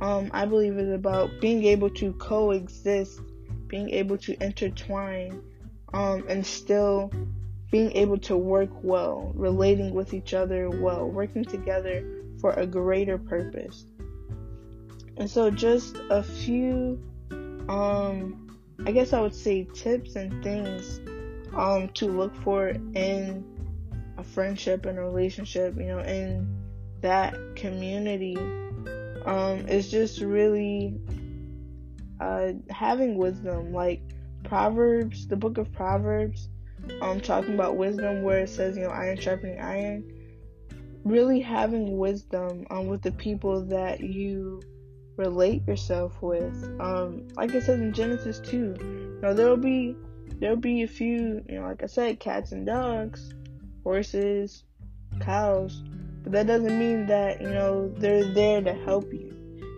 um, 0.00 0.30
I 0.32 0.46
believe 0.46 0.78
is 0.78 0.92
about 0.92 1.40
being 1.40 1.64
able 1.64 1.90
to 1.90 2.12
coexist, 2.14 3.20
being 3.66 3.90
able 3.90 4.16
to 4.18 4.42
intertwine, 4.42 5.42
um, 5.92 6.24
and 6.28 6.46
still 6.46 7.10
being 7.70 7.92
able 7.92 8.18
to 8.18 8.36
work 8.36 8.70
well, 8.82 9.32
relating 9.34 9.92
with 9.92 10.14
each 10.14 10.34
other 10.34 10.70
well, 10.70 11.08
working 11.08 11.44
together 11.44 12.04
for 12.40 12.52
a 12.52 12.66
greater 12.66 13.18
purpose. 13.18 13.84
And 15.16 15.28
so, 15.28 15.50
just 15.50 15.96
a 16.10 16.22
few, 16.22 17.02
um, 17.68 18.47
I 18.86 18.92
guess 18.92 19.12
I 19.12 19.20
would 19.20 19.34
say 19.34 19.64
tips 19.74 20.16
and 20.16 20.42
things 20.42 21.00
um, 21.54 21.88
to 21.90 22.06
look 22.06 22.34
for 22.42 22.68
in 22.68 23.44
a 24.16 24.24
friendship 24.24 24.86
and 24.86 24.98
a 24.98 25.02
relationship, 25.02 25.76
you 25.76 25.86
know, 25.86 26.00
in 26.00 26.48
that 27.00 27.34
community 27.54 28.36
um, 29.28 29.66
it's 29.68 29.90
just 29.90 30.20
really 30.20 30.98
uh, 32.18 32.52
having 32.70 33.18
wisdom, 33.18 33.72
like 33.74 34.00
Proverbs, 34.44 35.26
the 35.26 35.36
book 35.36 35.58
of 35.58 35.70
Proverbs, 35.72 36.48
um, 37.02 37.20
talking 37.20 37.52
about 37.52 37.76
wisdom, 37.76 38.22
where 38.22 38.38
it 38.40 38.48
says, 38.48 38.76
you 38.76 38.84
know, 38.84 38.90
iron 38.90 39.20
sharpening 39.20 39.60
iron. 39.60 40.04
Really 41.04 41.40
having 41.40 41.98
wisdom 41.98 42.66
um, 42.70 42.86
with 42.86 43.02
the 43.02 43.12
people 43.12 43.64
that 43.66 44.00
you 44.00 44.62
relate 45.18 45.66
yourself 45.66 46.22
with. 46.22 46.64
Um, 46.80 47.28
like 47.36 47.54
I 47.54 47.60
said 47.60 47.80
in 47.80 47.92
Genesis 47.92 48.38
2, 48.38 48.56
you 48.56 49.18
know, 49.20 49.34
there'll 49.34 49.56
be 49.56 49.94
there'll 50.38 50.56
be 50.56 50.82
a 50.82 50.88
few, 50.88 51.44
you 51.48 51.60
know, 51.60 51.66
like 51.66 51.82
I 51.82 51.86
said, 51.86 52.20
cats 52.20 52.52
and 52.52 52.64
dogs, 52.64 53.34
horses, 53.82 54.64
cows, 55.20 55.82
but 56.22 56.32
that 56.32 56.46
doesn't 56.46 56.78
mean 56.78 57.06
that, 57.06 57.42
you 57.42 57.48
know, 57.48 57.92
they're 57.96 58.32
there 58.32 58.62
to 58.62 58.72
help 58.72 59.12
you. 59.12 59.34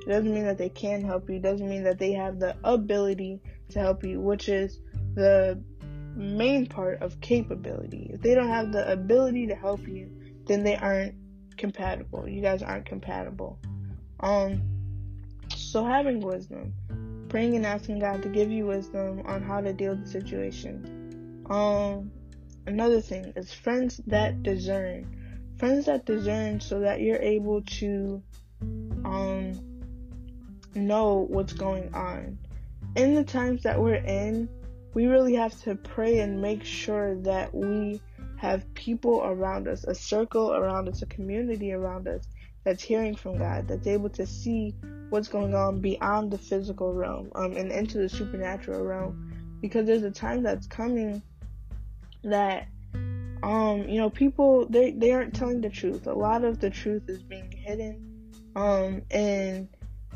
It 0.07 0.11
doesn't 0.11 0.33
mean 0.33 0.45
that 0.45 0.59
they 0.59 0.69
can 0.69 1.03
help 1.03 1.29
you. 1.31 1.37
It 1.37 1.43
doesn't 1.43 1.69
mean 1.69 1.85
that 1.85 1.99
they 1.99 2.13
have 2.13 2.39
the 2.39 2.57
ability 2.63 3.41
to 3.71 3.79
help 3.81 4.05
you, 4.05 4.21
which 4.21 4.49
is 4.49 4.81
the 5.15 5.63
main 6.15 6.67
part 6.67 7.01
of 7.01 7.21
capability. 7.23 8.11
If 8.13 8.21
they 8.21 8.35
don't 8.35 8.49
have 8.49 8.73
the 8.73 8.91
ability 8.93 9.47
to 9.47 9.55
help 9.55 9.87
you, 9.89 10.11
then 10.47 10.65
they 10.65 10.77
aren't 10.77 11.15
compatible. 11.57 12.29
You 12.29 12.43
guys 12.43 12.63
aren't 12.63 12.85
compatible. 12.85 13.59
Um 14.19 14.70
so 15.71 15.85
having 15.85 16.19
wisdom, 16.19 16.75
praying 17.29 17.55
and 17.55 17.65
asking 17.65 18.01
God 18.01 18.25
to 18.25 18.29
give 18.29 18.51
you 18.51 18.67
wisdom 18.67 19.23
on 19.25 19.41
how 19.41 19.61
to 19.61 19.73
deal 19.73 19.91
with 19.91 20.05
the 20.05 20.11
situation. 20.11 21.45
Um, 21.49 22.11
another 22.67 23.01
thing 23.01 23.33
is 23.37 23.53
friends 23.53 24.01
that 24.09 24.43
discern. 24.43 25.07
Friends 25.59 25.87
that 25.87 26.07
discern 26.07 26.59
so 26.59 26.81
that 26.81 27.01
you're 27.01 27.23
able 27.23 27.63
to 27.63 28.21
um 29.05 29.53
know 30.75 31.27
what's 31.31 31.53
going 31.53 31.95
on. 31.95 32.37
In 32.97 33.15
the 33.15 33.23
times 33.23 33.63
that 33.63 33.81
we're 33.81 33.95
in, 33.95 34.49
we 34.95 35.07
really 35.07 35.37
have 35.37 35.57
to 35.63 35.77
pray 35.77 36.19
and 36.19 36.43
make 36.43 36.65
sure 36.65 37.15
that 37.23 37.55
we 37.55 38.01
have 38.39 38.75
people 38.75 39.23
around 39.23 39.69
us, 39.69 39.85
a 39.85 39.95
circle 39.95 40.53
around 40.53 40.89
us, 40.89 41.03
a 41.03 41.07
community 41.07 41.73
around 41.73 42.09
us 42.09 42.27
that's 42.65 42.83
hearing 42.83 43.15
from 43.15 43.39
God, 43.39 43.69
that's 43.69 43.87
able 43.87 44.11
to 44.11 44.27
see 44.27 44.75
what's 45.11 45.29
going 45.29 45.55
on 45.55 45.81
beyond 45.81 46.31
the 46.31 46.39
physical 46.39 46.93
realm 46.93 47.31
um, 47.35 47.57
and 47.57 47.73
into 47.73 47.99
the 47.99 48.09
supernatural 48.09 48.85
realm. 48.85 49.59
Because 49.61 49.87
there's 49.87 50.05
a 50.05 50.11
time 50.11 50.43
that's 50.43 50.67
coming 50.67 51.23
that 52.23 52.67
um 53.43 53.89
you 53.89 53.99
know 53.99 54.11
people 54.11 54.67
they 54.67 54.91
they 54.91 55.13
aren't 55.13 55.35
telling 55.35 55.63
the 55.63 55.71
truth 55.71 56.07
a 56.07 56.13
lot 56.13 56.45
of 56.45 56.61
the 56.61 56.69
truth 56.69 57.09
is 57.09 57.23
being 57.23 57.51
hidden 57.51 58.31
um 58.55 59.01
and 59.11 59.67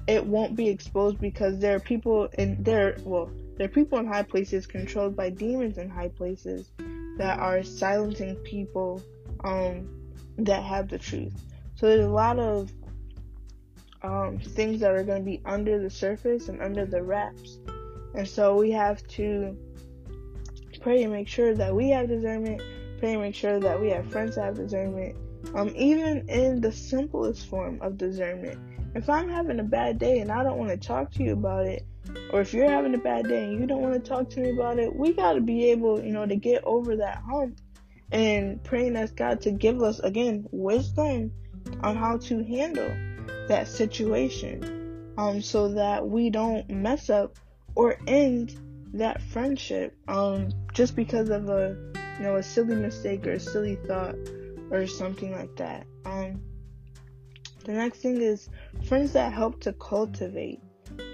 it 0.06 0.26
won't 0.26 0.54
be 0.54 0.68
exposed 0.68 1.18
because 1.18 1.58
there 1.58 1.74
are 1.74 1.80
people 1.80 2.28
in 2.36 2.62
there 2.62 2.98
well 3.04 3.30
there 3.56 3.66
are 3.66 3.70
people 3.70 3.98
in 3.98 4.06
high 4.06 4.22
places 4.22 4.66
controlled 4.66 5.14
by 5.16 5.30
demons 5.30 5.78
in 5.78 5.88
high 5.88 6.08
places 6.08 6.70
that 7.18 7.38
are 7.38 7.62
silencing 7.62 8.34
people 8.36 9.00
um, 9.44 9.88
that 10.38 10.62
have 10.64 10.88
the 10.88 10.98
truth. 10.98 11.32
So 11.76 11.86
there's 11.88 12.06
a 12.06 12.08
lot 12.08 12.38
of 12.38 12.72
um, 14.02 14.38
things 14.38 14.80
that 14.80 14.92
are 14.92 15.02
going 15.02 15.22
to 15.22 15.24
be 15.24 15.40
under 15.44 15.78
the 15.80 15.90
surface 15.90 16.48
and 16.48 16.60
under 16.60 16.86
the 16.86 17.02
wraps. 17.02 17.58
And 18.14 18.28
so 18.28 18.56
we 18.56 18.70
have 18.70 19.06
to 19.08 19.56
pray 20.80 21.02
and 21.02 21.12
make 21.12 21.26
sure 21.26 21.54
that 21.54 21.74
we 21.74 21.88
have 21.90 22.08
discernment, 22.08 22.62
pray 22.98 23.14
and 23.14 23.22
make 23.22 23.34
sure 23.34 23.58
that 23.58 23.80
we 23.80 23.90
have 23.90 24.10
friends 24.10 24.36
that 24.36 24.44
have 24.44 24.56
discernment, 24.56 25.16
um, 25.54 25.72
even 25.74 26.28
in 26.28 26.60
the 26.60 26.70
simplest 26.70 27.46
form 27.46 27.78
of 27.80 27.96
discernment. 27.96 28.58
If 28.94 29.10
I'm 29.10 29.28
having 29.28 29.58
a 29.58 29.64
bad 29.64 29.98
day 29.98 30.20
and 30.20 30.30
I 30.30 30.44
don't 30.44 30.58
want 30.58 30.70
to 30.70 30.76
talk 30.76 31.10
to 31.12 31.24
you 31.24 31.32
about 31.32 31.66
it, 31.66 31.84
or 32.30 32.40
if 32.40 32.52
you're 32.52 32.70
having 32.70 32.94
a 32.94 32.98
bad 32.98 33.26
day 33.26 33.44
and 33.44 33.58
you 33.58 33.66
don't 33.66 33.80
want 33.80 33.94
to 33.94 34.08
talk 34.08 34.28
to 34.30 34.40
me 34.40 34.50
about 34.50 34.78
it, 34.78 34.94
we 34.94 35.12
got 35.12 35.32
to 35.32 35.40
be 35.40 35.70
able, 35.70 36.00
you 36.00 36.12
know, 36.12 36.26
to 36.26 36.36
get 36.36 36.62
over 36.64 36.96
that 36.96 37.22
hump 37.28 37.58
and 38.12 38.62
praying 38.62 38.94
as 38.94 39.10
God 39.10 39.40
to 39.40 39.50
give 39.50 39.82
us, 39.82 39.98
again, 40.00 40.46
wisdom 40.52 41.32
on 41.82 41.96
how 41.96 42.16
to 42.18 42.42
handle 42.44 42.90
that 43.48 43.68
situation 43.68 45.12
um, 45.16 45.40
so 45.40 45.68
that 45.68 46.06
we 46.06 46.30
don't 46.30 46.68
mess 46.70 47.10
up 47.10 47.38
or 47.74 47.96
end 48.06 48.58
that 48.94 49.20
friendship 49.22 49.96
um, 50.08 50.48
just 50.72 50.94
because 50.96 51.28
of 51.30 51.48
a, 51.48 51.76
you 52.18 52.24
know, 52.24 52.36
a 52.36 52.42
silly 52.42 52.76
mistake 52.76 53.26
or 53.26 53.32
a 53.32 53.40
silly 53.40 53.76
thought 53.86 54.14
or 54.70 54.86
something 54.86 55.32
like 55.32 55.54
that. 55.56 55.86
Um, 56.04 56.40
the 57.64 57.72
next 57.72 57.98
thing 58.00 58.20
is 58.20 58.48
friends 58.84 59.12
that 59.12 59.32
help 59.32 59.60
to 59.62 59.72
cultivate. 59.72 60.60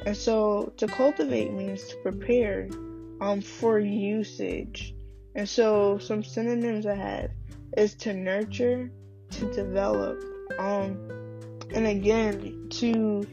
And 0.04 0.16
so 0.16 0.72
to 0.76 0.86
cultivate 0.86 1.52
means 1.52 1.86
to 1.88 1.96
prepare 1.96 2.68
um, 3.20 3.40
for 3.40 3.78
usage. 3.78 4.94
And 5.34 5.48
so 5.48 5.98
some 5.98 6.24
synonyms 6.24 6.86
I 6.86 6.94
have 6.94 7.30
is 7.76 7.94
to 7.96 8.12
nurture, 8.12 8.90
to 9.30 9.52
develop, 9.52 10.20
um, 10.58 10.98
and 11.74 11.86
again 11.86 12.68
to 12.70 13.26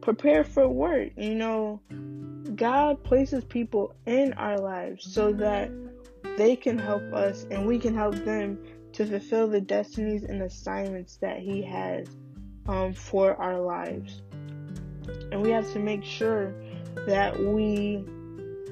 prepare 0.00 0.44
for 0.44 0.68
work. 0.68 1.10
You 1.16 1.34
know, 1.34 1.80
God 2.54 3.02
places 3.02 3.44
people 3.44 3.94
in 4.06 4.32
our 4.34 4.58
lives 4.58 5.12
so 5.12 5.32
that 5.32 5.70
they 6.36 6.56
can 6.56 6.78
help 6.78 7.02
us 7.12 7.46
and 7.50 7.66
we 7.66 7.78
can 7.78 7.94
help 7.94 8.14
them 8.24 8.58
to 8.92 9.06
fulfill 9.06 9.48
the 9.48 9.60
destinies 9.60 10.24
and 10.24 10.42
assignments 10.42 11.16
that 11.16 11.38
He 11.38 11.62
has 11.62 12.06
um, 12.66 12.92
for 12.92 13.34
our 13.40 13.60
lives. 13.60 14.22
And 15.32 15.42
we 15.42 15.50
have 15.50 15.70
to 15.72 15.78
make 15.78 16.04
sure 16.04 16.54
that 17.06 17.38
we, 17.38 18.04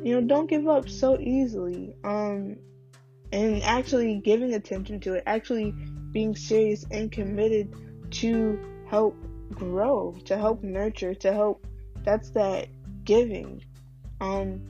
you 0.02 0.14
know, 0.14 0.20
don't 0.20 0.48
give 0.48 0.68
up 0.68 0.88
so 0.88 1.18
easily. 1.18 1.94
Um, 2.04 2.56
and 3.32 3.62
actually 3.62 4.16
giving 4.16 4.54
attention 4.54 5.00
to 5.00 5.14
it, 5.14 5.24
actually 5.26 5.72
being 6.12 6.36
serious 6.36 6.84
and 6.90 7.10
committed 7.10 7.74
to 8.12 8.58
help 8.88 9.16
grow, 9.50 10.16
to 10.24 10.36
help 10.36 10.62
nurture, 10.62 11.14
to 11.14 11.32
help. 11.32 11.66
That's 12.04 12.30
that 12.30 12.68
giving. 13.04 13.62
Um, 14.20 14.62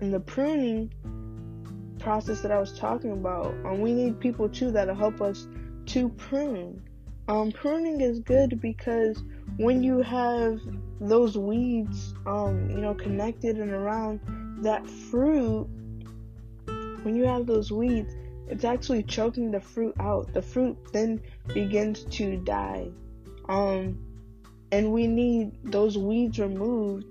and 0.00 0.12
the 0.12 0.20
pruning 0.20 0.92
process 1.98 2.42
that 2.42 2.52
I 2.52 2.58
was 2.58 2.78
talking 2.78 3.12
about. 3.12 3.54
Um, 3.64 3.80
we 3.80 3.92
need 3.92 4.20
people 4.20 4.48
too 4.48 4.70
that'll 4.70 4.94
help 4.94 5.20
us 5.20 5.48
to 5.86 6.08
prune. 6.10 6.82
Um, 7.28 7.50
pruning 7.52 8.02
is 8.02 8.20
good 8.20 8.60
because 8.60 9.22
when 9.56 9.82
you 9.82 10.02
have 10.02 10.60
those 11.00 11.38
weeds, 11.38 12.14
um, 12.26 12.70
you 12.70 12.78
know, 12.78 12.94
connected 12.94 13.56
and 13.56 13.70
around 13.70 14.20
that 14.62 14.86
fruit, 14.86 15.66
when 17.02 17.16
you 17.16 17.24
have 17.24 17.46
those 17.46 17.72
weeds, 17.72 18.14
it's 18.48 18.64
actually 18.64 19.02
choking 19.02 19.50
the 19.50 19.60
fruit 19.60 19.94
out. 19.98 20.32
The 20.34 20.42
fruit 20.42 20.76
then 20.92 21.22
begins 21.52 22.04
to 22.04 22.36
die. 22.38 22.88
Um, 23.48 23.98
and 24.72 24.92
we 24.92 25.06
need 25.06 25.52
those 25.64 25.96
weeds 25.98 26.38
removed 26.38 27.06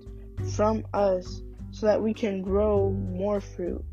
from 0.54 0.84
us 0.92 1.42
so 1.70 1.86
that 1.86 2.02
we 2.02 2.12
can 2.12 2.42
grow 2.42 2.90
more 2.90 3.40
fruit. 3.40 3.84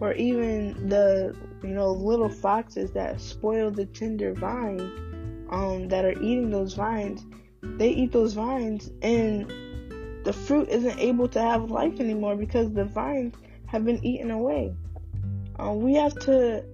Or 0.00 0.12
even 0.14 0.88
the, 0.88 1.36
you 1.62 1.70
know, 1.70 1.92
little 1.92 2.28
foxes 2.28 2.90
that 2.92 3.20
spoil 3.20 3.70
the 3.70 3.86
tender 3.86 4.34
vine 4.34 4.80
um, 5.50 5.88
that 5.88 6.04
are 6.04 6.20
eating 6.20 6.50
those 6.50 6.74
vines, 6.74 7.24
they 7.62 7.90
eat 7.90 8.10
those 8.10 8.32
vines 8.32 8.90
and 9.02 9.48
the 10.24 10.32
fruit 10.32 10.68
isn't 10.68 10.98
able 10.98 11.28
to 11.28 11.40
have 11.40 11.70
life 11.70 12.00
anymore 12.00 12.36
because 12.36 12.72
the 12.72 12.84
vines 12.84 13.34
have 13.66 13.84
been 13.84 14.04
eaten 14.04 14.30
away. 14.30 14.74
Um, 15.58 15.80
we 15.80 15.94
have 15.94 16.18
to 16.20 16.64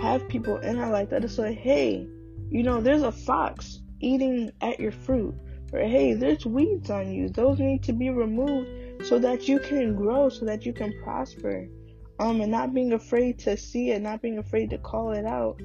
have 0.00 0.28
people 0.28 0.58
in 0.58 0.78
our 0.78 0.90
life 0.90 1.10
that 1.10 1.24
are 1.24 1.28
say, 1.28 1.52
hey, 1.52 2.06
you 2.50 2.62
know, 2.62 2.80
there's 2.80 3.02
a 3.02 3.12
fox 3.12 3.80
eating 4.00 4.52
at 4.60 4.80
your 4.80 4.92
fruit. 4.92 5.34
Or 5.72 5.80
hey, 5.80 6.14
there's 6.14 6.46
weeds 6.46 6.90
on 6.90 7.12
you. 7.12 7.28
Those 7.28 7.58
need 7.58 7.82
to 7.84 7.92
be 7.92 8.10
removed 8.10 9.06
so 9.06 9.18
that 9.18 9.48
you 9.48 9.58
can 9.58 9.96
grow, 9.96 10.28
so 10.28 10.44
that 10.44 10.64
you 10.64 10.72
can 10.72 10.94
prosper. 11.02 11.68
Um, 12.18 12.40
and 12.40 12.50
not 12.50 12.72
being 12.72 12.92
afraid 12.92 13.38
to 13.40 13.56
see 13.56 13.90
it, 13.90 14.00
not 14.00 14.22
being 14.22 14.38
afraid 14.38 14.70
to 14.70 14.78
call 14.78 15.12
it 15.12 15.26
out. 15.26 15.60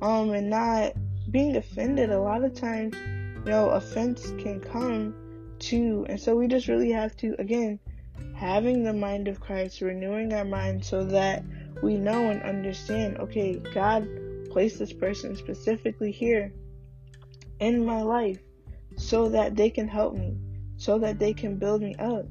Um, 0.00 0.30
and 0.30 0.50
not 0.50 0.94
being 1.30 1.56
offended 1.56 2.10
a 2.10 2.20
lot 2.20 2.44
of 2.44 2.54
times 2.54 2.94
you 2.96 3.50
know 3.50 3.70
offense 3.70 4.32
can 4.38 4.60
come 4.60 5.14
to 5.58 6.04
and 6.08 6.20
so 6.20 6.34
we 6.34 6.48
just 6.48 6.68
really 6.68 6.90
have 6.90 7.16
to 7.16 7.34
again 7.38 7.78
having 8.34 8.82
the 8.82 8.92
mind 8.92 9.28
of 9.28 9.40
christ 9.40 9.80
renewing 9.80 10.32
our 10.32 10.44
mind 10.44 10.84
so 10.84 11.04
that 11.04 11.44
we 11.82 11.96
know 11.96 12.30
and 12.30 12.42
understand 12.42 13.16
okay 13.18 13.60
god 13.72 14.06
placed 14.52 14.78
this 14.78 14.92
person 14.92 15.34
specifically 15.36 16.12
here 16.12 16.52
in 17.60 17.84
my 17.84 18.02
life 18.02 18.40
so 18.96 19.28
that 19.28 19.56
they 19.56 19.70
can 19.70 19.88
help 19.88 20.14
me 20.14 20.36
so 20.76 20.98
that 20.98 21.18
they 21.18 21.32
can 21.32 21.56
build 21.56 21.80
me 21.80 21.94
up 21.96 22.26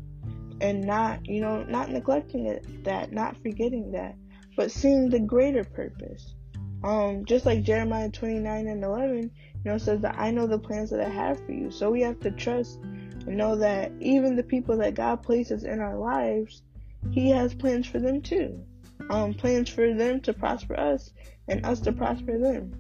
and 0.62 0.82
not 0.82 1.26
you 1.28 1.42
know 1.42 1.64
not 1.64 1.90
neglecting 1.90 2.46
it 2.46 2.84
that 2.84 3.12
not 3.12 3.36
forgetting 3.42 3.92
that 3.92 4.16
but 4.56 4.72
seeing 4.72 5.10
the 5.10 5.20
greater 5.20 5.64
purpose 5.64 6.36
um, 6.84 7.26
just 7.26 7.46
like 7.46 7.64
Jeremiah 7.64 8.10
29 8.10 8.68
and 8.68 8.84
11, 8.84 9.20
you 9.20 9.32
know, 9.64 9.78
says 9.78 10.02
that 10.02 10.16
I 10.18 10.32
know 10.32 10.48
the 10.48 10.58
plans 10.58 10.90
that 10.90 11.00
I 11.00 11.10
have 11.10 11.44
for 11.46 11.52
you. 11.52 11.70
So 11.70 11.92
we 11.92 12.02
have 12.02 12.20
to 12.22 12.32
trust 12.32 12.80
and 12.82 13.38
know 13.38 13.56
that 13.58 13.92
even 14.00 14.36
the 14.36 14.44
people 14.44 14.78
that 14.78 14.96
God 14.96 15.22
places 15.22 15.64
in 15.64 15.80
our 15.80 15.98
lives, 15.98 16.64
He 17.12 17.30
has 17.30 17.54
plans 17.54 17.86
for 17.86 18.00
them 18.00 18.22
too. 18.22 18.66
Um, 19.10 19.34
plans 19.34 19.70
for 19.70 19.94
them 19.94 20.22
to 20.22 20.34
prosper 20.34 20.80
us 20.80 21.12
and 21.48 21.66
us 21.66 21.80
to 21.82 21.92
prosper 21.92 22.38
them. 22.38 22.74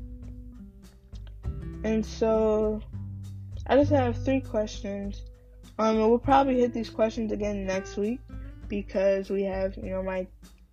And 1.83 2.05
so 2.05 2.81
I 3.67 3.75
just 3.75 3.91
have 3.91 4.23
three 4.23 4.41
questions. 4.41 5.23
Um, 5.79 5.97
and 5.97 6.09
we'll 6.09 6.19
probably 6.19 6.59
hit 6.59 6.73
these 6.73 6.89
questions 6.89 7.31
again 7.31 7.65
next 7.65 7.97
week 7.97 8.19
because 8.67 9.29
we 9.29 9.43
have, 9.43 9.75
you 9.77 9.89
know, 9.89 10.03
my 10.03 10.27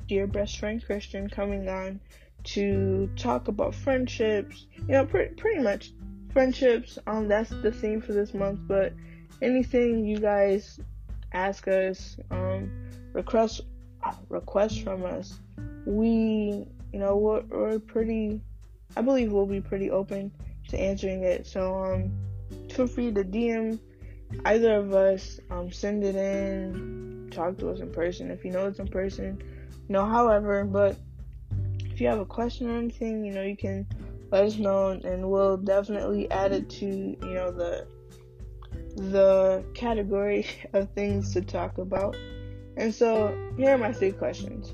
dear 0.06 0.26
best 0.26 0.58
friend 0.58 0.84
Christian 0.84 1.28
coming 1.28 1.68
on 1.68 2.00
to 2.44 3.08
talk 3.16 3.48
about 3.48 3.74
friendships. 3.74 4.66
You 4.76 4.92
know, 4.92 5.06
pre- 5.06 5.28
pretty 5.28 5.62
much 5.62 5.92
friendships. 6.32 6.98
Um, 7.06 7.28
that's 7.28 7.50
the 7.50 7.72
theme 7.72 8.00
for 8.00 8.12
this 8.12 8.34
month. 8.34 8.60
But 8.66 8.92
anything 9.40 10.04
you 10.04 10.18
guys 10.18 10.78
ask 11.32 11.68
us, 11.68 12.16
um, 12.30 12.70
request 13.12 13.62
request 14.28 14.82
from 14.82 15.04
us, 15.04 15.40
we, 15.86 16.66
you 16.92 16.98
know, 16.98 17.16
we're, 17.16 17.42
we're 17.42 17.78
pretty. 17.78 18.40
I 18.96 19.02
believe 19.02 19.32
we'll 19.32 19.46
be 19.46 19.60
pretty 19.60 19.90
open 19.90 20.32
to 20.68 20.80
answering 20.80 21.22
it. 21.22 21.46
So 21.46 21.74
um, 21.84 22.12
feel 22.70 22.86
free 22.86 23.12
to 23.12 23.22
DM 23.22 23.78
either 24.44 24.76
of 24.76 24.94
us. 24.94 25.40
Um, 25.50 25.70
send 25.70 26.04
it 26.04 26.16
in 26.16 27.30
talk 27.30 27.58
to 27.58 27.70
us 27.70 27.80
in 27.80 27.90
person. 27.90 28.30
If 28.30 28.44
you 28.44 28.50
know 28.50 28.66
it's 28.66 28.78
in 28.78 28.88
person, 28.88 29.38
you 29.70 29.92
know, 29.92 30.04
however, 30.04 30.64
but 30.64 30.96
if 31.84 32.00
you 32.00 32.08
have 32.08 32.20
a 32.20 32.26
question 32.26 32.70
or 32.70 32.78
anything, 32.78 33.24
you 33.24 33.32
know, 33.32 33.42
you 33.42 33.56
can 33.56 33.86
let 34.30 34.44
us 34.44 34.56
know 34.56 34.90
and 34.90 35.28
we'll 35.28 35.56
definitely 35.56 36.30
add 36.30 36.52
it 36.52 36.68
to, 36.70 36.86
you 36.86 37.34
know, 37.34 37.50
the 37.50 37.86
the 38.96 39.64
category 39.74 40.46
of 40.72 40.90
things 40.92 41.32
to 41.34 41.40
talk 41.40 41.78
about. 41.78 42.16
And 42.78 42.94
so 42.94 43.36
here 43.56 43.70
are 43.70 43.78
my 43.78 43.92
three 43.92 44.12
questions. 44.12 44.72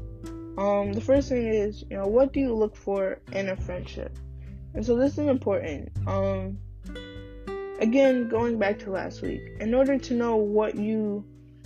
Um, 0.59 0.93
the 0.93 1.01
first 1.01 1.31
thing 1.31 1.47
is, 1.49 1.85
you 1.91 1.97
know, 1.97 2.07
what 2.07 2.33
do 2.33 2.41
you 2.41 2.55
look 2.55 2.77
for 2.77 3.19
in 3.33 3.49
a 3.49 3.57
friendship? 3.57 4.17
And 4.75 4.85
so 4.85 4.97
this 4.97 5.13
is 5.13 5.27
important. 5.27 5.91
Um, 6.07 6.59
again, 7.81 8.29
going 8.29 8.59
back 8.59 8.79
to 8.81 8.91
last 8.91 9.23
week, 9.23 9.41
in 9.59 9.75
order 9.75 9.99
to 9.99 10.15
know 10.15 10.37
what 10.37 10.77
you 10.77 11.25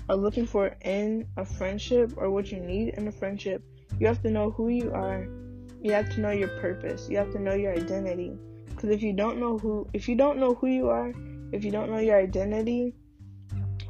are 0.08 0.16
looking 0.16 0.46
for 0.46 0.76
in 0.82 1.26
a 1.36 1.44
friendship 1.44 2.12
or 2.16 2.30
what 2.30 2.52
you 2.52 2.60
need 2.60 2.94
in 2.94 3.08
a 3.08 3.12
friendship, 3.12 3.62
you 3.98 4.06
have 4.06 4.22
to 4.22 4.30
know 4.30 4.52
who 4.52 4.68
you 4.68 4.92
are. 4.92 5.26
You 5.82 5.92
have 5.92 6.08
to 6.14 6.20
know 6.20 6.30
your 6.30 6.48
purpose. 6.60 7.08
You 7.10 7.18
have 7.18 7.32
to 7.32 7.40
know 7.40 7.54
your 7.54 7.74
identity. 7.74 8.38
Because 8.66 8.90
if 8.90 9.02
you 9.02 9.12
don't 9.12 9.38
know 9.38 9.58
who, 9.58 9.88
if 9.92 10.08
you 10.08 10.14
don't 10.14 10.38
know 10.38 10.54
who 10.54 10.68
you 10.68 10.88
are, 10.88 11.12
if 11.50 11.64
you 11.64 11.72
don't 11.72 11.90
know 11.90 11.98
your 11.98 12.16
identity, 12.16 12.94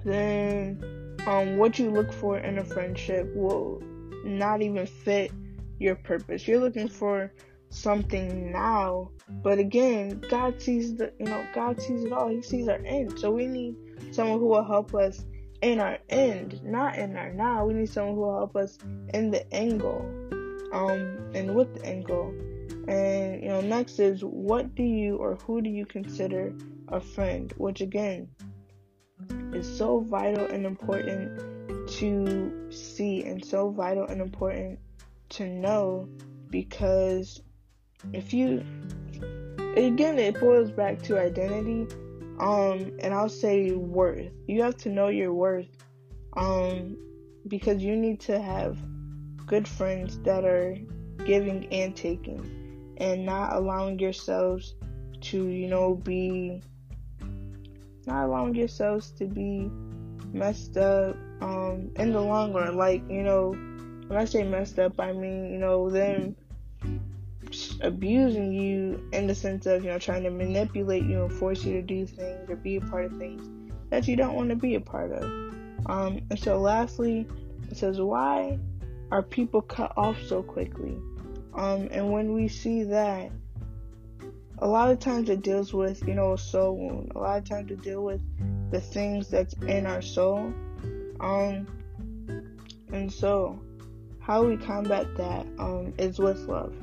then 0.04 0.97
um, 1.28 1.58
what 1.58 1.78
you 1.78 1.90
look 1.90 2.10
for 2.10 2.38
in 2.38 2.58
a 2.58 2.64
friendship 2.64 3.30
will 3.34 3.82
not 4.24 4.62
even 4.62 4.86
fit 4.86 5.30
your 5.78 5.94
purpose. 5.94 6.48
You're 6.48 6.60
looking 6.60 6.88
for 6.88 7.30
something 7.68 8.50
now, 8.50 9.10
but 9.42 9.58
again, 9.58 10.22
God 10.30 10.60
sees 10.62 10.96
the 10.96 11.12
you 11.18 11.26
know 11.26 11.44
God 11.54 11.82
sees 11.82 12.04
it 12.04 12.12
all. 12.12 12.28
He 12.28 12.40
sees 12.40 12.66
our 12.66 12.80
end. 12.82 13.18
So 13.18 13.30
we 13.30 13.46
need 13.46 13.76
someone 14.10 14.38
who 14.38 14.46
will 14.46 14.64
help 14.64 14.94
us 14.94 15.26
in 15.60 15.80
our 15.80 15.98
end, 16.08 16.62
not 16.64 16.96
in 16.96 17.14
our 17.14 17.30
now. 17.34 17.66
We 17.66 17.74
need 17.74 17.90
someone 17.90 18.14
who 18.14 18.22
will 18.22 18.38
help 18.38 18.56
us 18.56 18.78
in 19.12 19.30
the 19.30 19.52
end 19.52 19.82
um, 20.72 21.30
and 21.34 21.54
with 21.54 21.74
the 21.74 22.02
goal. 22.06 22.34
And 22.88 23.42
you 23.42 23.48
know, 23.50 23.60
next 23.60 23.98
is 23.98 24.24
what 24.24 24.74
do 24.74 24.82
you 24.82 25.16
or 25.16 25.34
who 25.34 25.60
do 25.60 25.68
you 25.68 25.84
consider 25.84 26.54
a 26.88 27.00
friend? 27.00 27.52
Which 27.58 27.82
again 27.82 28.28
is 29.54 29.78
so 29.78 30.00
vital 30.00 30.46
and 30.46 30.66
important 30.66 31.38
to 31.88 32.70
see 32.70 33.24
and 33.24 33.44
so 33.44 33.70
vital 33.70 34.04
and 34.04 34.20
important 34.20 34.78
to 35.30 35.46
know 35.46 36.08
because 36.50 37.42
if 38.12 38.32
you 38.32 38.62
again 39.76 40.18
it 40.18 40.38
boils 40.40 40.70
back 40.70 41.00
to 41.02 41.18
identity 41.18 41.86
um 42.40 42.92
and 43.00 43.12
I'll 43.12 43.28
say 43.28 43.72
worth. 43.72 44.30
You 44.46 44.62
have 44.62 44.76
to 44.78 44.88
know 44.88 45.08
your 45.08 45.32
worth 45.32 45.68
um 46.34 46.96
because 47.48 47.82
you 47.82 47.96
need 47.96 48.20
to 48.20 48.38
have 48.40 48.78
good 49.46 49.66
friends 49.66 50.18
that 50.20 50.44
are 50.44 50.76
giving 51.24 51.66
and 51.72 51.96
taking 51.96 52.94
and 52.98 53.24
not 53.24 53.54
allowing 53.54 53.98
yourselves 53.98 54.74
to 55.20 55.48
you 55.48 55.66
know 55.66 55.94
be 55.94 56.62
not 58.08 58.24
allowing 58.24 58.54
yourselves 58.54 59.10
to 59.12 59.26
be 59.26 59.70
messed 60.32 60.76
up 60.76 61.16
um, 61.40 61.90
in 61.96 62.12
the 62.12 62.20
long 62.20 62.52
run. 62.52 62.76
Like, 62.76 63.08
you 63.08 63.22
know, 63.22 63.50
when 64.06 64.18
I 64.18 64.24
say 64.24 64.42
messed 64.42 64.78
up, 64.78 64.98
I 64.98 65.12
mean, 65.12 65.52
you 65.52 65.58
know, 65.58 65.90
them 65.90 66.36
abusing 67.80 68.52
you 68.52 69.08
in 69.12 69.26
the 69.26 69.34
sense 69.34 69.66
of, 69.66 69.84
you 69.84 69.90
know, 69.90 69.98
trying 69.98 70.22
to 70.24 70.30
manipulate 70.30 71.04
you 71.04 71.24
and 71.24 71.32
force 71.32 71.64
you 71.64 71.74
to 71.74 71.82
do 71.82 72.06
things 72.06 72.50
or 72.50 72.56
be 72.56 72.76
a 72.76 72.80
part 72.80 73.06
of 73.06 73.16
things 73.18 73.48
that 73.90 74.08
you 74.08 74.16
don't 74.16 74.34
want 74.34 74.50
to 74.50 74.56
be 74.56 74.74
a 74.74 74.80
part 74.80 75.12
of. 75.12 75.22
Um, 75.86 76.20
and 76.30 76.38
so, 76.38 76.58
lastly, 76.58 77.26
it 77.70 77.76
says, 77.76 78.00
Why 78.00 78.58
are 79.10 79.22
people 79.22 79.62
cut 79.62 79.92
off 79.96 80.20
so 80.26 80.42
quickly? 80.42 80.96
Um, 81.54 81.88
and 81.90 82.12
when 82.12 82.34
we 82.34 82.48
see 82.48 82.84
that, 82.84 83.30
a 84.60 84.66
lot 84.66 84.90
of 84.90 84.98
times 84.98 85.28
it 85.28 85.42
deals 85.42 85.72
with, 85.72 86.06
you 86.06 86.14
know, 86.14 86.32
a 86.32 86.38
soul 86.38 86.76
wound. 86.76 87.12
A 87.14 87.18
lot 87.18 87.38
of 87.38 87.44
times 87.48 87.70
it 87.70 87.82
deals 87.82 88.04
with 88.04 88.70
the 88.70 88.80
things 88.80 89.28
that's 89.28 89.54
in 89.54 89.86
our 89.86 90.02
soul. 90.02 90.52
Um, 91.20 91.66
and 92.92 93.12
so 93.12 93.58
how 94.20 94.44
we 94.44 94.56
combat 94.56 95.06
that 95.16 95.46
um, 95.58 95.94
is 95.98 96.18
with 96.18 96.38
love. 96.48 96.74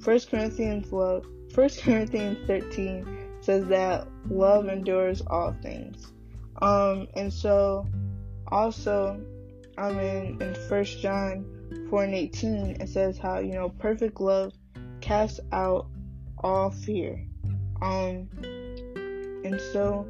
First 0.00 0.30
Corinthians 0.30 0.92
love. 0.92 1.24
First 1.54 1.80
Corinthians 1.82 2.38
13 2.46 3.38
says 3.40 3.66
that 3.66 4.06
love 4.28 4.68
endures 4.68 5.22
all 5.26 5.54
things. 5.62 6.12
Um, 6.60 7.08
and 7.14 7.32
so 7.32 7.86
also, 8.48 9.20
I 9.78 9.92
mean, 9.92 10.40
in 10.40 10.54
First 10.68 11.00
John 11.00 11.44
4 11.88 12.04
and 12.04 12.14
18, 12.14 12.76
it 12.80 12.88
says 12.88 13.18
how 13.18 13.38
you 13.38 13.52
know 13.52 13.68
perfect 13.68 14.20
love 14.20 14.52
casts 15.00 15.40
out 15.52 15.86
all 16.42 16.70
fear. 16.70 17.24
Um, 17.80 18.28
and 19.44 19.60
so 19.72 20.06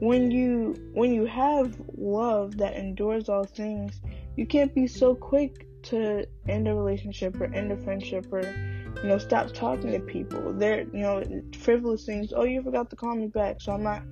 when 0.00 0.30
you 0.30 0.74
when 0.94 1.12
you 1.14 1.26
have 1.26 1.76
love 1.96 2.56
that 2.58 2.74
endures 2.74 3.28
all 3.28 3.44
things, 3.44 4.00
you 4.36 4.46
can't 4.46 4.74
be 4.74 4.86
so 4.86 5.14
quick 5.14 5.66
to 5.84 6.26
end 6.48 6.68
a 6.68 6.74
relationship 6.74 7.40
or 7.40 7.44
end 7.54 7.70
a 7.72 7.76
friendship 7.76 8.26
or 8.32 8.42
you 8.42 9.08
know 9.08 9.18
stop 9.18 9.52
talking 9.52 9.92
to 9.92 10.00
people. 10.00 10.52
They're 10.52 10.82
you 10.82 11.00
know 11.00 11.22
frivolous 11.56 12.04
things. 12.04 12.32
Oh, 12.34 12.44
you 12.44 12.62
forgot 12.62 12.90
to 12.90 12.96
call 12.96 13.14
me 13.14 13.28
back, 13.28 13.60
so 13.60 13.72
I'm 13.72 13.82
not 13.82 14.02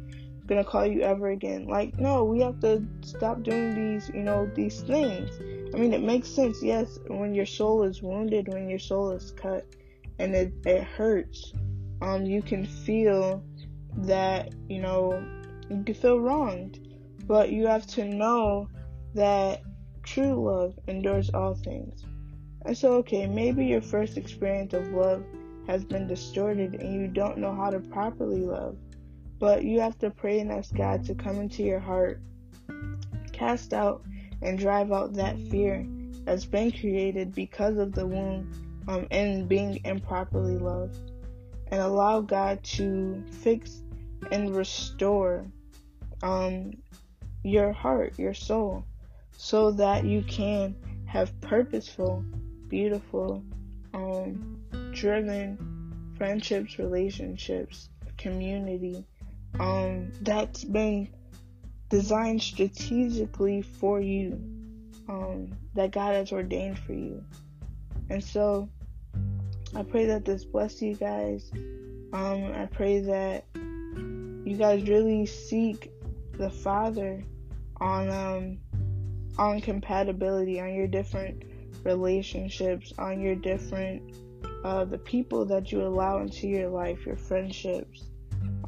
gonna 0.47 0.65
call 0.65 0.87
you 0.87 1.01
ever 1.03 1.31
again. 1.31 1.67
Like 1.67 1.99
no, 1.99 2.25
we 2.25 2.41
have 2.41 2.61
to 2.61 2.85
stop 3.03 3.43
doing 3.43 3.75
these 3.75 4.11
you 4.15 4.23
know 4.23 4.51
these 4.55 4.83
things. 4.83 5.31
I 5.75 5.79
mean, 5.79 5.93
it 5.93 6.03
makes 6.03 6.29
sense. 6.29 6.63
Yes, 6.63 6.99
when 7.07 7.35
your 7.35 7.47
soul 7.47 7.85
is 7.85 8.03
wounded, 8.03 8.49
when 8.49 8.69
your 8.69 8.81
soul 8.81 9.13
is 9.13 9.33
cut, 9.33 9.65
and 10.21 10.35
it 10.35 10.53
it 10.67 10.85
hurts, 10.85 11.53
um, 12.03 12.27
you 12.27 12.43
can 12.43 12.65
feel 12.67 13.43
that 13.97 14.53
you 14.69 14.81
know 14.81 15.25
you 15.71 15.83
can 15.83 15.95
feel 15.95 16.21
wronged, 16.21 16.79
but 17.27 17.51
you 17.51 17.67
have 17.67 17.87
to 17.89 18.05
know 18.05 18.69
that 19.15 19.63
true 20.03 20.35
love 20.35 20.79
endures 20.87 21.31
all 21.31 21.55
things. 21.55 22.05
And 22.67 22.77
so, 22.77 22.93
okay, 22.95 23.27
maybe 23.27 23.65
your 23.65 23.81
first 23.81 24.19
experience 24.19 24.75
of 24.75 24.93
love 24.93 25.25
has 25.67 25.85
been 25.85 26.07
distorted 26.07 26.75
and 26.75 26.93
you 26.93 27.09
don't 27.09 27.39
know 27.39 27.55
how 27.55 27.71
to 27.71 27.81
properly 27.81 28.43
love, 28.43 28.77
but 29.39 29.65
you 29.65 29.81
have 29.81 29.99
to 30.01 30.11
pray 30.11 30.41
and 30.41 30.53
ask 30.53 30.75
God 30.75 31.05
to 31.07 31.15
come 31.15 31.37
into 31.37 31.63
your 31.63 31.81
heart, 31.81 32.21
cast 33.33 33.73
out 33.73 34.03
and 34.43 34.59
drive 34.59 34.93
out 34.93 35.15
that 35.15 35.39
fear 35.51 35.87
that's 36.25 36.45
been 36.45 36.71
created 36.71 37.35
because 37.35 37.79
of 37.79 37.93
the 37.93 38.07
wound 38.07 38.55
um, 38.91 39.07
and 39.13 39.49
being 39.49 39.81
improperly 39.85 40.59
loved, 40.59 41.13
and 41.69 41.81
allow 41.81 42.21
God 42.21 42.63
to 42.65 43.23
fix 43.31 43.83
and 44.33 44.55
restore 44.55 45.47
um, 46.25 46.73
your 47.45 47.73
heart, 47.73 48.19
your 48.19 48.35
soul, 48.35 48.85
so 49.37 49.71
that 49.71 50.05
you 50.05 50.23
can 50.23 50.75
have 51.07 51.41
purposeful, 51.41 52.25
beautiful, 52.67 53.45
um, 53.95 54.61
driven 54.93 56.13
friendships, 56.17 56.81
relationships, 56.81 57.91
community 58.19 59.07
um, 59.61 60.11
that's 60.23 60.65
been 60.65 61.09
designed 61.91 62.43
strategically 62.43 63.63
for 63.63 64.01
you, 64.01 64.33
um, 65.09 65.49
that 65.75 65.93
God 65.93 66.15
has 66.15 66.33
ordained 66.33 66.79
for 66.81 66.93
you. 66.93 67.25
And 68.11 68.23
so 68.23 68.69
I 69.75 69.85
pray 69.85 70.07
that 70.07 70.25
this 70.25 70.45
bless 70.45 70.83
you 70.83 70.97
guys. 70.97 71.51
Um, 72.13 72.53
I 72.53 72.69
pray 72.71 73.01
that 73.01 73.45
you 73.55 74.57
guys 74.59 74.89
really 74.89 75.27
seek 75.27 75.93
the 76.33 76.51
Father 76.51 77.23
on 77.81 78.11
um 78.11 78.59
on 79.39 79.61
compatibility, 79.61 80.61
on 80.61 80.75
your 80.75 80.89
different 80.89 81.45
relationships, 81.85 82.93
on 82.99 83.21
your 83.21 83.37
different 83.37 84.03
uh 84.65 84.85
the 84.85 84.99
people 84.99 85.45
that 85.47 85.71
you 85.71 85.83
allow 85.83 86.19
into 86.19 86.49
your 86.49 86.69
life, 86.69 87.07
your 87.07 87.17
friendships, 87.17 88.11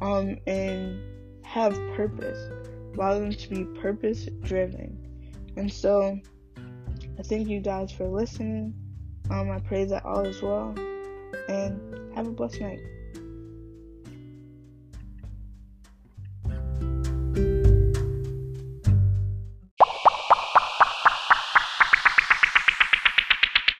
um 0.01 0.37
and 0.47 1.01
have 1.43 1.73
purpose. 1.95 2.49
Allow 2.93 3.19
them 3.19 3.33
to 3.33 3.49
be 3.49 3.65
purpose 3.81 4.29
driven. 4.41 4.97
And 5.57 5.71
so 5.71 6.17
I 7.19 7.23
thank 7.23 7.49
you 7.49 7.59
guys 7.59 7.91
for 7.91 8.07
listening. 8.07 8.73
Um 9.29 9.51
I 9.51 9.59
pray 9.59 9.83
that 9.83 10.05
all 10.05 10.21
is 10.21 10.41
well 10.41 10.73
and 11.47 12.15
have 12.15 12.27
a 12.27 12.31
blessed 12.31 12.61
night. 12.61 12.79